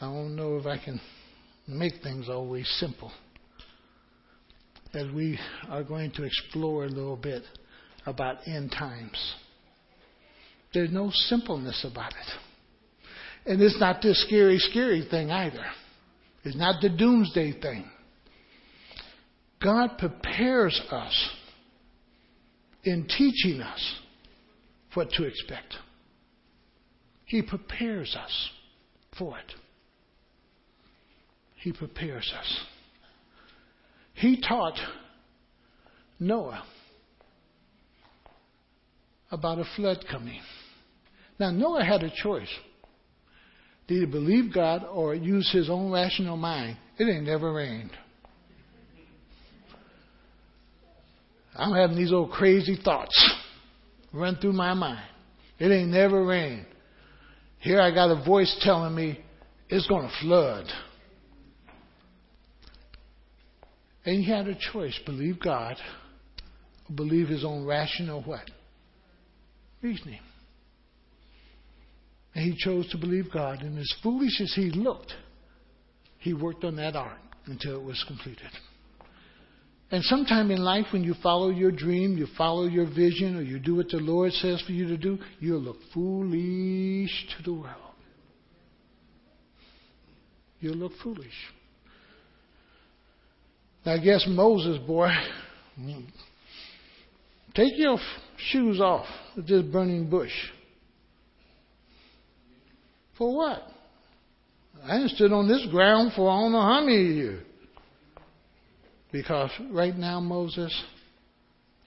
[0.02, 1.00] I don't know if I can
[1.68, 3.12] make things always simple.
[4.94, 5.38] As we
[5.70, 7.44] are going to explore a little bit
[8.06, 9.36] about end times.
[10.74, 12.49] There's no simpleness about it.
[13.46, 15.66] And it's not this scary, scary thing either.
[16.44, 17.90] It's not the doomsday thing.
[19.62, 21.30] God prepares us
[22.84, 23.96] in teaching us
[24.94, 25.76] what to expect.
[27.26, 28.50] He prepares us
[29.18, 29.54] for it.
[31.58, 32.60] He prepares us.
[34.14, 34.78] He taught
[36.20, 36.64] Noah
[39.32, 40.40] about a flood coming.
[41.40, 42.50] Now, Noah had a choice.
[43.90, 46.78] Did he believe God or use his own rational mind?
[47.00, 47.90] It ain't never rained.
[51.56, 53.36] I'm having these old crazy thoughts
[54.14, 55.04] run through my mind.
[55.58, 56.68] It ain't never rained.
[57.62, 59.20] Here I got a voice telling me
[59.70, 60.68] it's going to flood.
[64.06, 65.78] And he had a choice believe God
[66.88, 68.48] or believe his own rational what?
[69.82, 70.20] reasoning.
[72.36, 73.62] And he chose to believe God.
[73.62, 75.14] And as foolish as he looked,
[76.20, 78.50] he worked on that ark until it was completed.
[79.92, 83.58] And sometime in life, when you follow your dream, you follow your vision, or you
[83.58, 87.76] do what the Lord says for you to do, you'll look foolish to the world.
[90.60, 91.34] You'll look foolish.
[93.86, 95.10] I guess Moses, boy,
[97.56, 97.98] Take your
[98.38, 99.06] shoes off
[99.36, 100.32] this burning bush.
[103.20, 103.62] For what?
[104.84, 107.46] I ain't stood on this ground for I don't know how many years.
[109.12, 110.74] Because right now, Moses,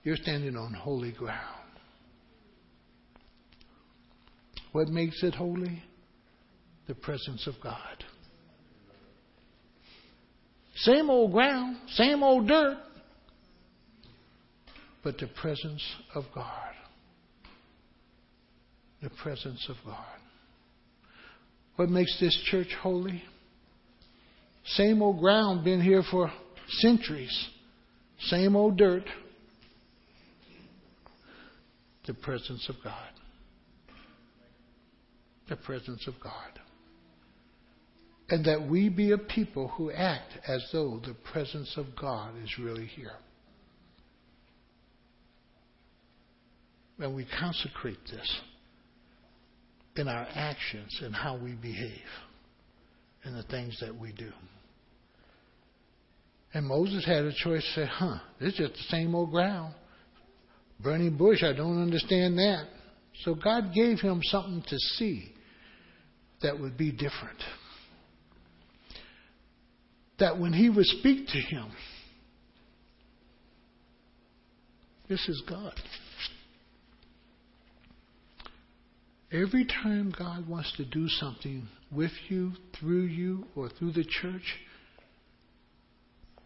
[0.05, 1.41] you're standing on holy ground.
[4.73, 5.83] What makes it holy?
[6.87, 8.05] The presence of God.
[10.75, 12.77] Same old ground, same old dirt,
[15.05, 15.83] but the presence
[16.15, 16.73] of God.
[19.03, 20.22] The presence of God.
[21.77, 23.23] What makes this church holy?
[24.65, 26.31] Same old ground, been here for
[26.69, 27.49] centuries.
[28.27, 29.05] Same old dirt.
[32.07, 33.09] The presence of God.
[35.49, 36.61] The presence of God.
[38.29, 42.59] And that we be a people who act as though the presence of God is
[42.59, 43.13] really here.
[47.03, 48.41] and we consecrate this
[49.97, 52.01] in our actions and how we behave
[53.25, 54.31] and the things that we do.
[56.55, 59.75] And Moses had a choice to say, huh, this is just the same old ground.
[60.81, 62.67] Burning bush, I don't understand that.
[63.25, 65.33] So God gave him something to see
[66.43, 67.39] that would be different.
[70.19, 71.71] That when he would speak to him,
[75.09, 75.75] this is God.
[79.33, 84.43] Every time God wants to do something with you, through you, or through the church,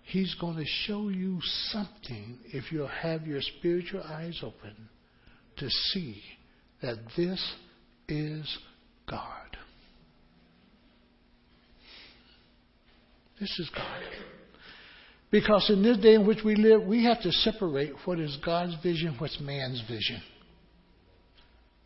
[0.05, 4.89] He's going to show you something if you'll have your spiritual eyes open
[5.57, 6.23] to see
[6.81, 7.45] that this
[8.09, 8.59] is
[9.11, 9.57] God.
[13.41, 14.03] This is God.
[15.33, 18.77] Because in this day in which we live, we have to separate what is God's
[18.85, 20.23] vision, what's man's vision.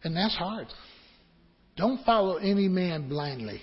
[0.05, 0.67] And that's hard.
[1.77, 3.63] Don't follow any man blindly,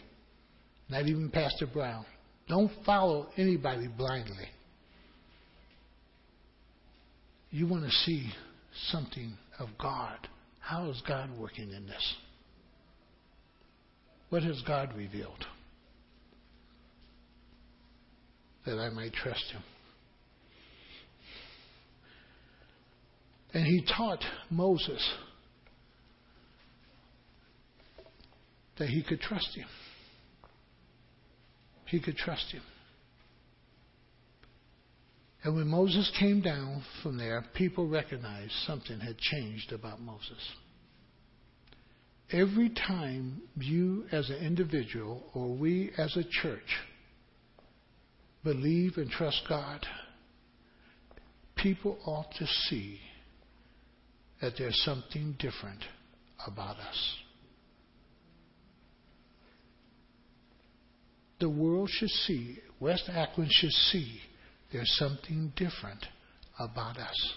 [0.89, 2.05] not even Pastor Brown.
[2.47, 4.47] Don't follow anybody blindly.
[7.51, 8.29] you want to see
[8.89, 10.27] something of God.
[10.59, 12.15] How is God working in this?
[14.29, 15.45] What has God revealed?
[18.65, 19.63] That I might trust Him.
[23.53, 25.03] And He taught Moses
[28.77, 29.67] that he could trust Him.
[31.85, 32.61] He could trust Him.
[35.43, 40.51] And when Moses came down from there, people recognized something had changed about Moses.
[42.31, 46.75] Every time you as an individual or we as a church
[48.43, 49.85] believe and trust God,
[51.55, 52.99] people ought to see
[54.41, 55.83] that there's something different
[56.45, 57.15] about us.
[61.39, 64.19] The world should see, West Akron should see
[64.71, 66.05] there's something different
[66.59, 67.33] about us.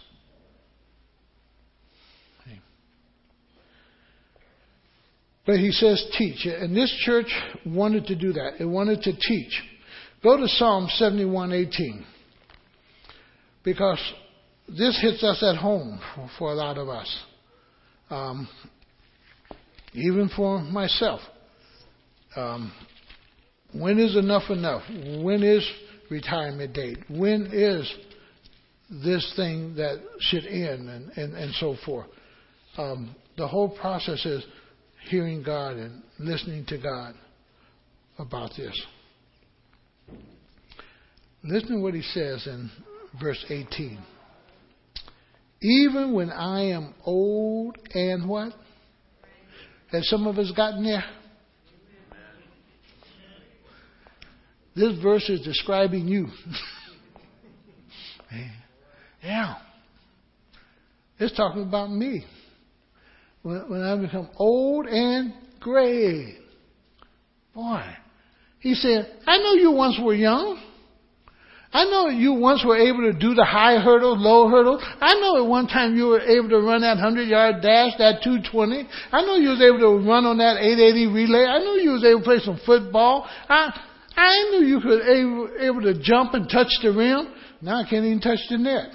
[5.50, 6.46] But he says teach.
[6.46, 7.26] And this church
[7.66, 8.60] wanted to do that.
[8.60, 9.62] It wanted to teach.
[10.22, 12.04] Go to Psalm 71:18.
[13.64, 14.00] Because
[14.68, 16.00] this hits us at home
[16.38, 17.24] for a lot of us.
[18.10, 18.48] Um,
[19.92, 21.20] even for myself.
[22.36, 22.72] Um,
[23.72, 24.82] when is enough enough?
[25.22, 25.68] When is
[26.10, 26.98] retirement date?
[27.08, 27.92] When is
[28.90, 32.08] this thing that should end and, and, and so forth?
[32.76, 34.44] Um, the whole process is
[35.08, 37.14] hearing God and listening to God
[38.18, 38.78] about this.
[41.42, 42.70] Listen to what he says in
[43.20, 43.98] verse 18.
[45.62, 48.52] Even when I am old and what?
[49.92, 51.04] Have some of us gotten there?
[54.74, 56.28] This verse is describing you.
[59.22, 59.56] yeah.
[61.18, 62.24] It's talking about me.
[63.42, 66.36] When, when I become old and gray.
[67.54, 67.82] Boy.
[68.60, 70.62] He said, I know you once were young.
[71.72, 74.80] I know you once were able to do the high hurdle, low hurdle.
[75.00, 78.22] I know at one time you were able to run that 100 yard dash, that
[78.24, 78.88] 220.
[79.12, 81.44] I know you was able to run on that 880 relay.
[81.44, 83.28] I know you was able to play some football.
[83.48, 83.70] I,
[84.20, 87.32] I knew you could able, able to jump and touch the rim.
[87.62, 88.92] Now I can't even touch the net.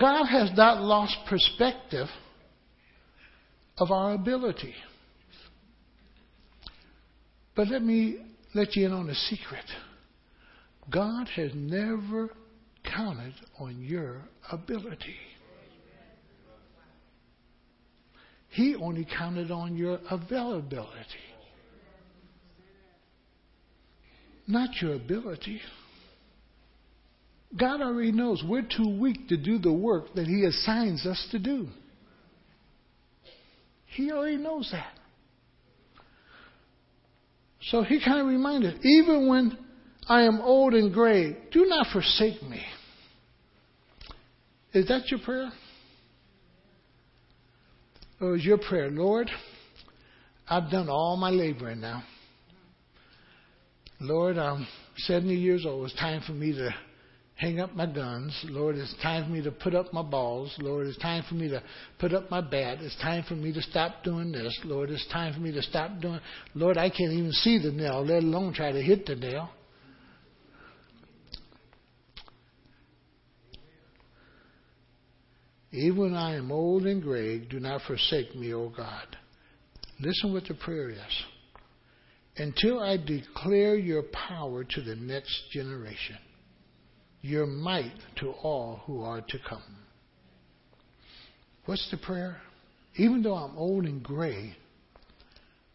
[0.00, 2.06] God has not lost perspective
[3.76, 4.74] of our ability.
[7.54, 8.24] But let me
[8.54, 9.64] let you in on a secret.
[10.90, 12.30] God has never
[12.84, 15.16] counted on your ability.
[18.54, 20.94] He only counted on your availability,
[24.46, 25.60] not your ability.
[27.58, 31.40] God already knows we're too weak to do the work that He assigns us to
[31.40, 31.66] do.
[33.86, 34.92] He already knows that.
[37.70, 39.58] So He kind of reminded, even when
[40.08, 42.62] I am old and gray, do not forsake me.
[44.72, 45.50] Is that your prayer?
[48.24, 49.30] Oh, it was your prayer, Lord,
[50.48, 52.02] I've done all my laboring now.
[54.00, 54.66] Lord, I'm
[54.96, 55.84] 70 years old.
[55.84, 56.74] It's time for me to
[57.34, 58.34] hang up my guns.
[58.48, 60.54] Lord, it's time for me to put up my balls.
[60.58, 61.62] Lord, it's time for me to
[61.98, 62.78] put up my bat.
[62.80, 64.58] It's time for me to stop doing this.
[64.64, 66.20] Lord, it's time for me to stop doing.
[66.54, 69.50] Lord, I can't even see the nail, let alone try to hit the nail.
[75.74, 79.16] Even when I am old and gray, do not forsake me, O God.
[79.98, 81.24] Listen what the prayer is.
[82.36, 86.18] Until I declare your power to the next generation,
[87.22, 89.62] your might to all who are to come.
[91.66, 92.36] What's the prayer?
[92.96, 94.56] Even though I'm old and gray,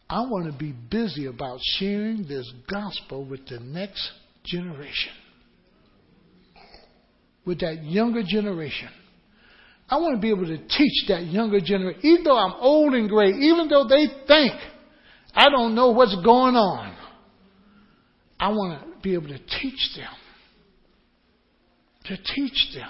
[0.09, 4.09] I want to be busy about sharing this gospel with the next
[4.45, 5.11] generation,
[7.45, 8.89] with that younger generation.
[9.89, 13.09] I want to be able to teach that younger generation, even though I'm old and
[13.09, 14.53] gray, even though they think
[15.33, 16.95] I don't know what's going on.
[18.39, 20.13] I want to be able to teach them.
[22.05, 22.89] To teach them.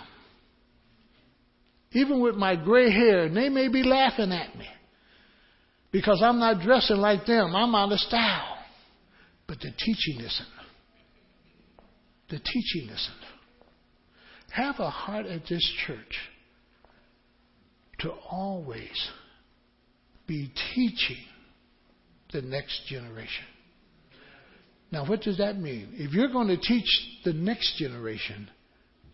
[1.92, 4.68] Even with my gray hair, and they may be laughing at me
[5.92, 7.56] because I'm not dressing like them.
[7.56, 8.58] I'm out of style.
[9.48, 10.48] But the teaching isn't.
[12.30, 13.26] The teaching isn't.
[14.52, 16.20] Have a heart at this church
[18.00, 19.10] to always
[20.28, 21.24] be teaching
[22.32, 23.46] the next generation.
[24.92, 25.90] Now, what does that mean?
[25.94, 26.88] If you're going to teach
[27.24, 28.50] the next generation,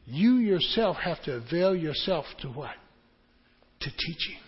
[0.05, 2.75] you yourself have to avail yourself to what?
[3.81, 4.39] To teaching.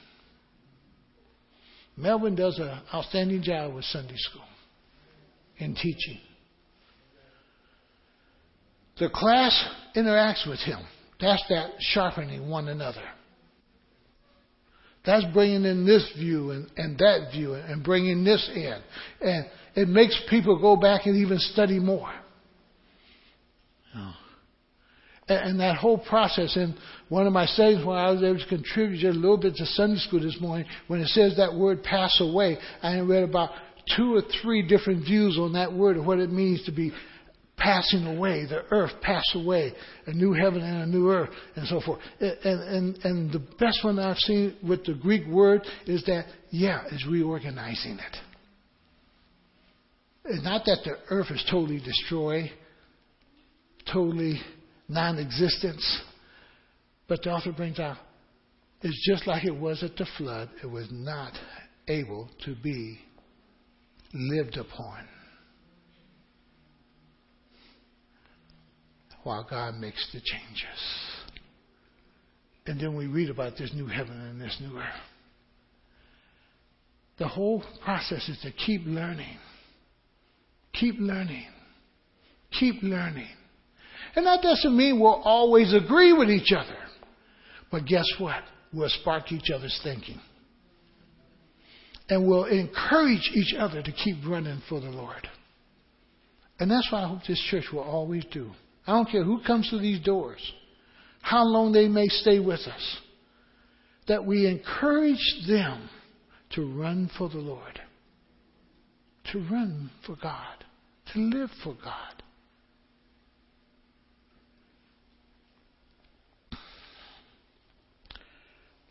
[1.98, 4.44] Melvin does an outstanding job with Sunday school
[5.58, 6.20] in teaching.
[9.00, 10.80] The class interacts with him.
[11.20, 13.04] That's that sharpening one another.
[15.08, 18.78] That's bringing in this view and, and that view and bringing this in.
[19.22, 22.12] And it makes people go back and even study more.
[23.96, 24.14] Oh.
[25.30, 26.76] And, and that whole process, and
[27.08, 29.66] one of my studies when I was able to contribute just a little bit to
[29.66, 33.52] Sunday school this morning, when it says that word pass away, I read about
[33.96, 36.92] two or three different views on that word and what it means to be
[37.58, 39.74] passing away, the earth pass away,
[40.06, 42.00] a new heaven and a new earth, and so forth.
[42.20, 46.86] And, and, and the best one I've seen with the Greek word is that, yeah,
[46.92, 48.18] is reorganizing it.
[50.26, 52.52] It's not that the earth is totally destroyed,
[53.92, 54.40] totally
[54.88, 56.02] non existence,
[57.08, 57.98] but the author brings out
[58.82, 61.34] it's just like it was at the flood, it was not
[61.88, 63.00] able to be
[64.14, 65.08] lived upon.
[69.28, 70.80] While God makes the changes.
[72.66, 74.86] And then we read about this new heaven and this new earth.
[77.20, 79.38] The whole process is to keep learning.
[80.74, 81.46] Keep learning.
[82.58, 83.28] Keep learning.
[84.16, 86.78] And that doesn't mean we'll always agree with each other.
[87.70, 88.44] But guess what?
[88.74, 90.22] We'll spark each other's thinking.
[92.08, 95.28] And we'll encourage each other to keep running for the Lord.
[96.60, 98.52] And that's what I hope this church will always do.
[98.88, 100.40] I don't care who comes to these doors,
[101.22, 102.98] how long they may stay with us,
[104.08, 105.90] that we encourage them
[106.52, 107.82] to run for the Lord,
[109.34, 110.64] to run for God,
[111.14, 112.24] to live for God.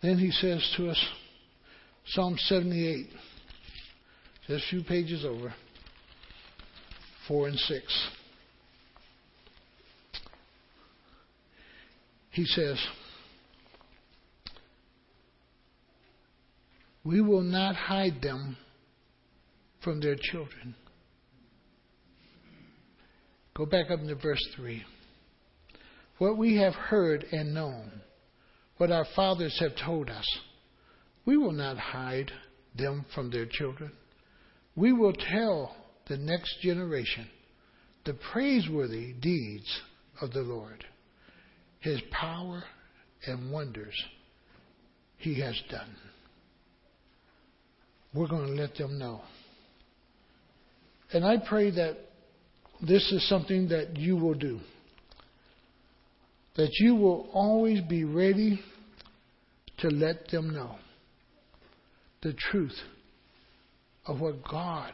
[0.03, 1.07] Then he says to us,
[2.09, 3.07] Psalm 78,
[4.47, 5.55] just a few pages over,
[7.27, 8.09] 4 and 6.
[12.37, 12.79] He says,
[17.03, 18.59] We will not hide them
[19.83, 20.75] from their children.
[23.55, 24.85] Go back up to verse 3.
[26.19, 28.03] What we have heard and known,
[28.77, 30.27] what our fathers have told us,
[31.25, 32.31] we will not hide
[32.77, 33.93] them from their children.
[34.75, 35.75] We will tell
[36.07, 37.29] the next generation
[38.05, 39.81] the praiseworthy deeds
[40.21, 40.85] of the Lord
[41.87, 42.65] his power
[43.29, 43.95] and wonders
[45.19, 45.95] he has done.
[48.13, 49.21] We're going to let them know.
[51.13, 51.97] And I pray that
[52.83, 54.59] this is something that you will do.
[56.57, 58.61] That you will always be ready
[59.79, 60.75] to let them know
[62.23, 62.77] the truth
[64.07, 64.93] of what God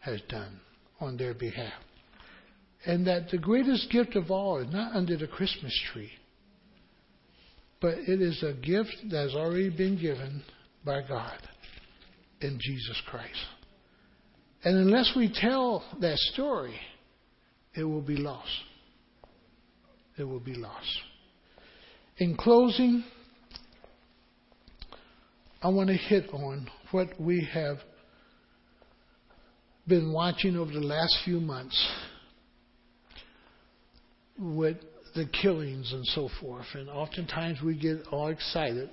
[0.00, 0.58] has done
[0.98, 1.72] on their behalf.
[2.84, 6.10] And that the greatest gift of all is not under the Christmas tree,
[7.80, 10.42] but it is a gift that has already been given
[10.84, 11.38] by God
[12.40, 13.38] in Jesus Christ.
[14.64, 16.74] And unless we tell that story,
[17.74, 18.50] it will be lost.
[20.18, 21.00] It will be lost.
[22.18, 23.04] In closing,
[25.62, 27.78] I want to hit on what we have
[29.86, 31.76] been watching over the last few months
[34.42, 34.76] with
[35.14, 36.66] the killings and so forth.
[36.74, 38.90] And oftentimes we get all excited.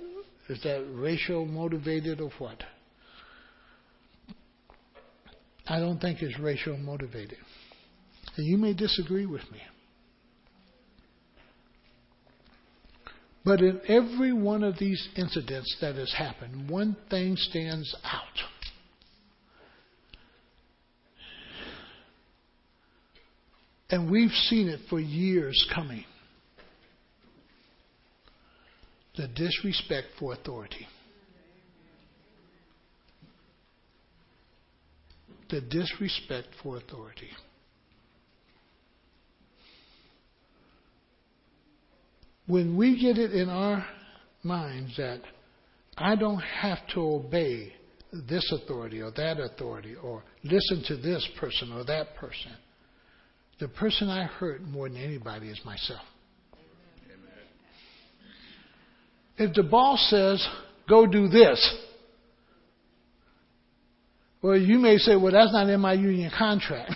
[0.48, 2.62] Is that racial motivated or what?
[5.66, 7.38] I don't think it's racial motivated.
[8.36, 9.60] And you may disagree with me.
[13.44, 18.59] But in every one of these incidents that has happened, one thing stands out.
[23.90, 26.04] And we've seen it for years coming.
[29.16, 30.86] The disrespect for authority.
[35.50, 37.30] The disrespect for authority.
[42.46, 43.84] When we get it in our
[44.44, 45.20] minds that
[45.98, 47.72] I don't have to obey
[48.28, 52.52] this authority or that authority or listen to this person or that person
[53.60, 56.00] the person I hurt more than anybody is myself.
[57.04, 57.30] Amen.
[59.36, 60.44] If the boss says,
[60.88, 61.76] go do this,
[64.40, 66.94] well, you may say, well, that's not in my union contract.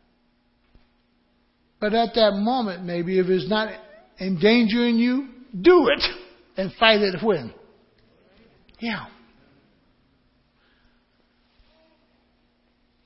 [1.80, 3.68] but at that moment, maybe, if it's not
[4.18, 5.28] endangering you,
[5.60, 6.02] do it
[6.56, 7.52] and fight it when.
[8.78, 9.04] Yeah.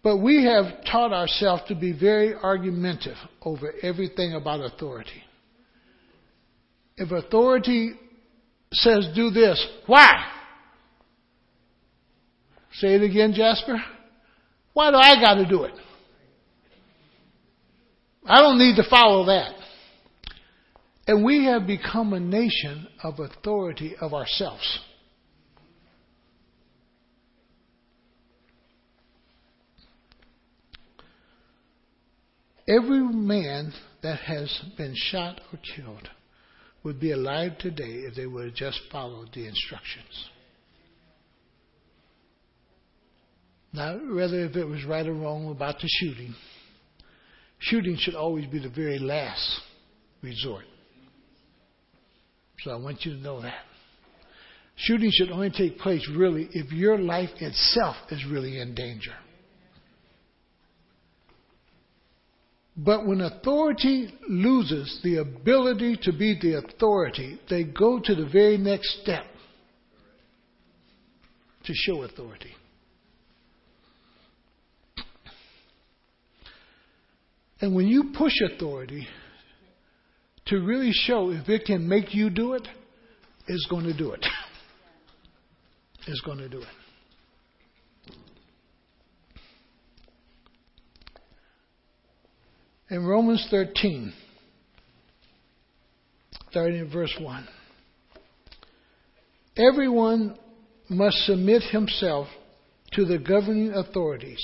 [0.04, 5.24] But we have taught ourselves to be very argumentative over everything about authority.
[6.98, 7.94] If authority
[8.70, 10.30] says do this, why?
[12.74, 13.82] Say it again, Jasper.
[14.74, 15.74] Why do I got to do it?
[18.26, 19.54] I don't need to follow that.
[21.06, 24.80] And we have become a nation of authority of ourselves.
[32.66, 36.08] Every man that has been shot or killed
[36.82, 40.30] would be alive today if they would have just followed the instructions.
[43.72, 46.34] Now, whether if it was right or wrong about the shooting,
[47.58, 49.60] shooting should always be the very last
[50.22, 50.64] resort.
[52.62, 53.62] So I want you to know that.
[54.76, 59.12] Shooting should only take place really if your life itself is really in danger.
[62.76, 68.58] But when authority loses the ability to be the authority, they go to the very
[68.58, 69.24] next step
[71.64, 72.50] to show authority.
[77.60, 79.06] And when you push authority
[80.46, 82.66] to really show if it can make you do it,
[83.46, 84.26] it's going to do it.
[86.06, 86.83] It's going to do it.
[92.94, 94.12] In Romans 13,
[96.48, 97.48] starting in verse 1.
[99.56, 100.38] Everyone
[100.88, 102.28] must submit himself
[102.92, 104.38] to the governing authorities,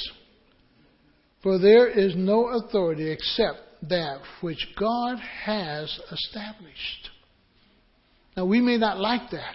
[1.45, 7.11] for there is no authority except that which God has established.
[8.37, 9.55] Now, we may not like that.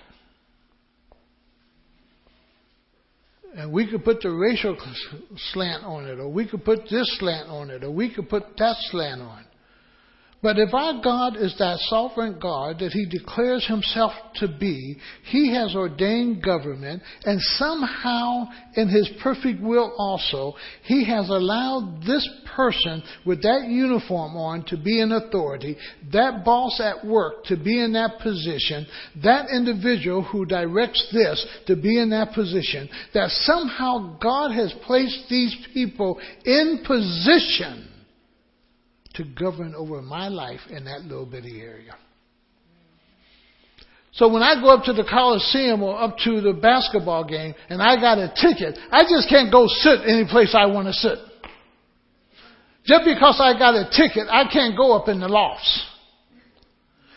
[3.55, 4.77] And we could put the racial
[5.53, 8.43] slant on it, or we could put this slant on it, or we could put
[8.57, 9.45] that slant on.
[10.45, 15.51] But if our God is that sovereign God that He declares Himself to be, He
[15.55, 23.01] has ordained government, and somehow in His perfect will also, He has allowed this person
[23.25, 25.77] with that uniform on to be in authority,
[26.13, 28.85] that boss at work to be in that position,
[29.23, 35.23] that individual who directs this to be in that position, that somehow God has placed
[35.27, 37.93] these people in position
[39.15, 41.95] to govern over my life in that little bitty area.
[44.13, 47.81] So when I go up to the Coliseum or up to the basketball game and
[47.81, 51.17] I got a ticket, I just can't go sit any place I want to sit.
[52.85, 55.85] Just because I got a ticket, I can't go up in the lofts.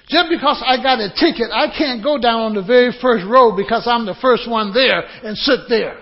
[0.09, 3.55] Just because I got a ticket, I can't go down on the very first row
[3.55, 6.01] because I'm the first one there and sit there.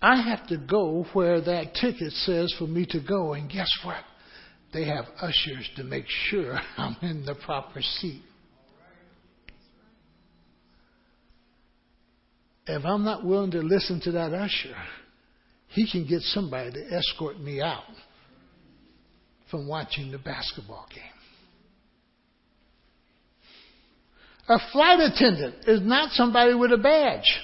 [0.00, 4.04] I have to go where that ticket says for me to go, and guess what?
[4.72, 8.22] They have ushers to make sure I'm in the proper seat.
[12.66, 14.76] If I'm not willing to listen to that usher,
[15.68, 17.84] he can get somebody to escort me out
[19.50, 21.02] from watching the basketball game.
[24.50, 27.38] A flight attendant is not somebody with a badge.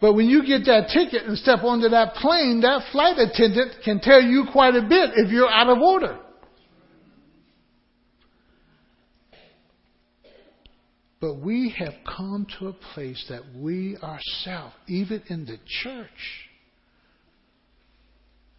[0.00, 4.00] But when you get that ticket and step onto that plane, that flight attendant can
[4.00, 6.18] tell you quite a bit if you're out of order.
[11.20, 16.50] But we have come to a place that we ourselves, even in the church,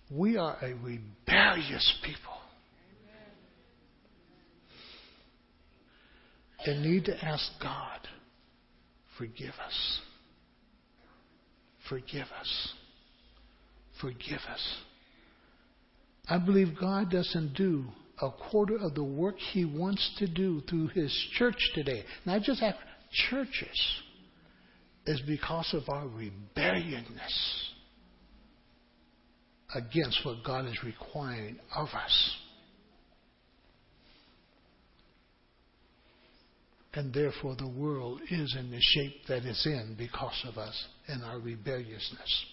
[0.10, 2.34] we are a rebellious people.
[6.66, 6.78] Amen.
[6.78, 8.00] And need to ask God,
[9.20, 10.00] forgive us.
[11.90, 12.74] Forgive us.
[14.02, 14.78] Forgive us.
[16.28, 17.86] I believe God doesn't do
[18.22, 22.62] a quarter of the work He wants to do through His church today, not just
[22.64, 22.76] at
[23.30, 24.02] churches,
[25.06, 27.72] is because of our rebelliousness
[29.76, 32.36] against what God is requiring of us.
[36.96, 41.24] And therefore, the world is in the shape that it's in because of us and
[41.26, 42.46] our rebelliousness.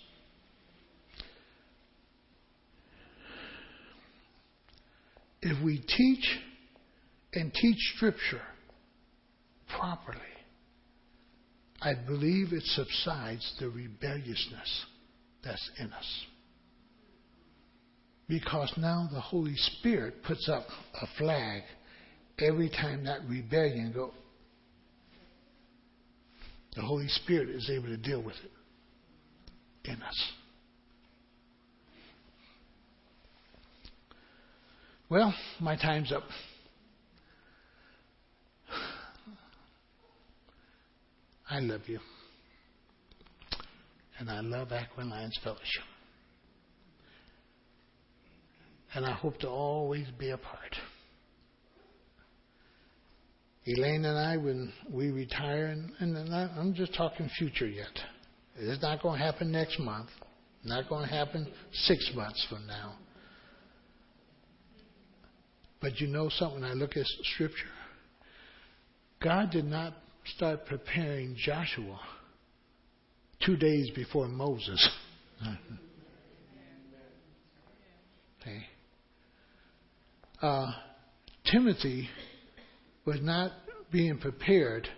[5.43, 6.39] If we teach
[7.35, 8.43] and teach Scripture
[9.77, 10.19] properly,
[11.81, 14.87] I believe it subsides the rebelliousness
[15.45, 16.25] that's in us.
[18.29, 20.67] Because now the Holy Spirit puts up
[21.01, 21.63] a flag
[22.41, 24.13] every time that rebellion goes.
[26.75, 30.33] The Holy Spirit is able to deal with it in us.
[35.11, 36.23] Well, my time's up.
[41.51, 41.99] I love you.
[44.19, 45.83] And I love Akron Alliance Fellowship.
[48.95, 50.77] And I hope to always be a part.
[53.65, 57.87] Elaine and I, when we retire, and, and I'm just talking future yet.
[58.57, 60.09] It's not going to happen next month.
[60.65, 62.95] Not going to happen six months from now.
[65.81, 67.57] But you know something, I look at Scripture.
[69.23, 69.95] God did not
[70.37, 72.01] start preparing Joshua
[73.45, 74.89] two days before Moses.
[78.41, 78.67] okay.
[80.41, 80.73] Uh,
[81.51, 82.09] Timothy
[83.05, 83.53] was not
[83.91, 84.89] being prepared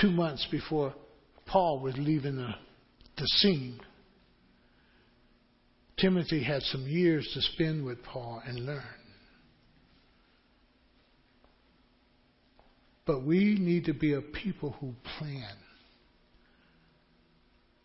[0.00, 0.94] two months before
[1.46, 2.54] Paul was leaving the,
[3.16, 3.80] the scene.
[5.98, 8.82] Timothy had some years to spend with Paul and learn.
[13.06, 15.56] But we need to be a people who plan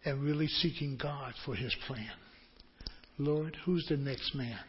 [0.05, 2.11] and really seeking God for his plan.
[3.17, 4.59] Lord, who's the next man?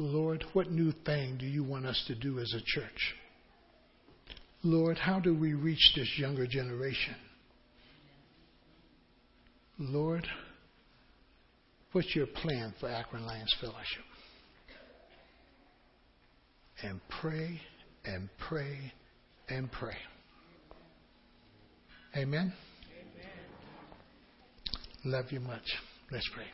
[0.00, 3.14] Lord, what new thing do you want us to do as a church?
[4.62, 7.14] Lord, how do we reach this younger generation?
[9.78, 10.26] Lord,
[11.92, 14.04] what's your plan for Akron Alliance Fellowship?
[16.82, 17.60] and pray
[18.04, 18.92] and pray
[19.48, 19.96] and pray.
[22.16, 22.52] Amen?
[23.00, 23.32] Amen.
[25.04, 25.64] Love you much.
[26.10, 26.46] Let's pray.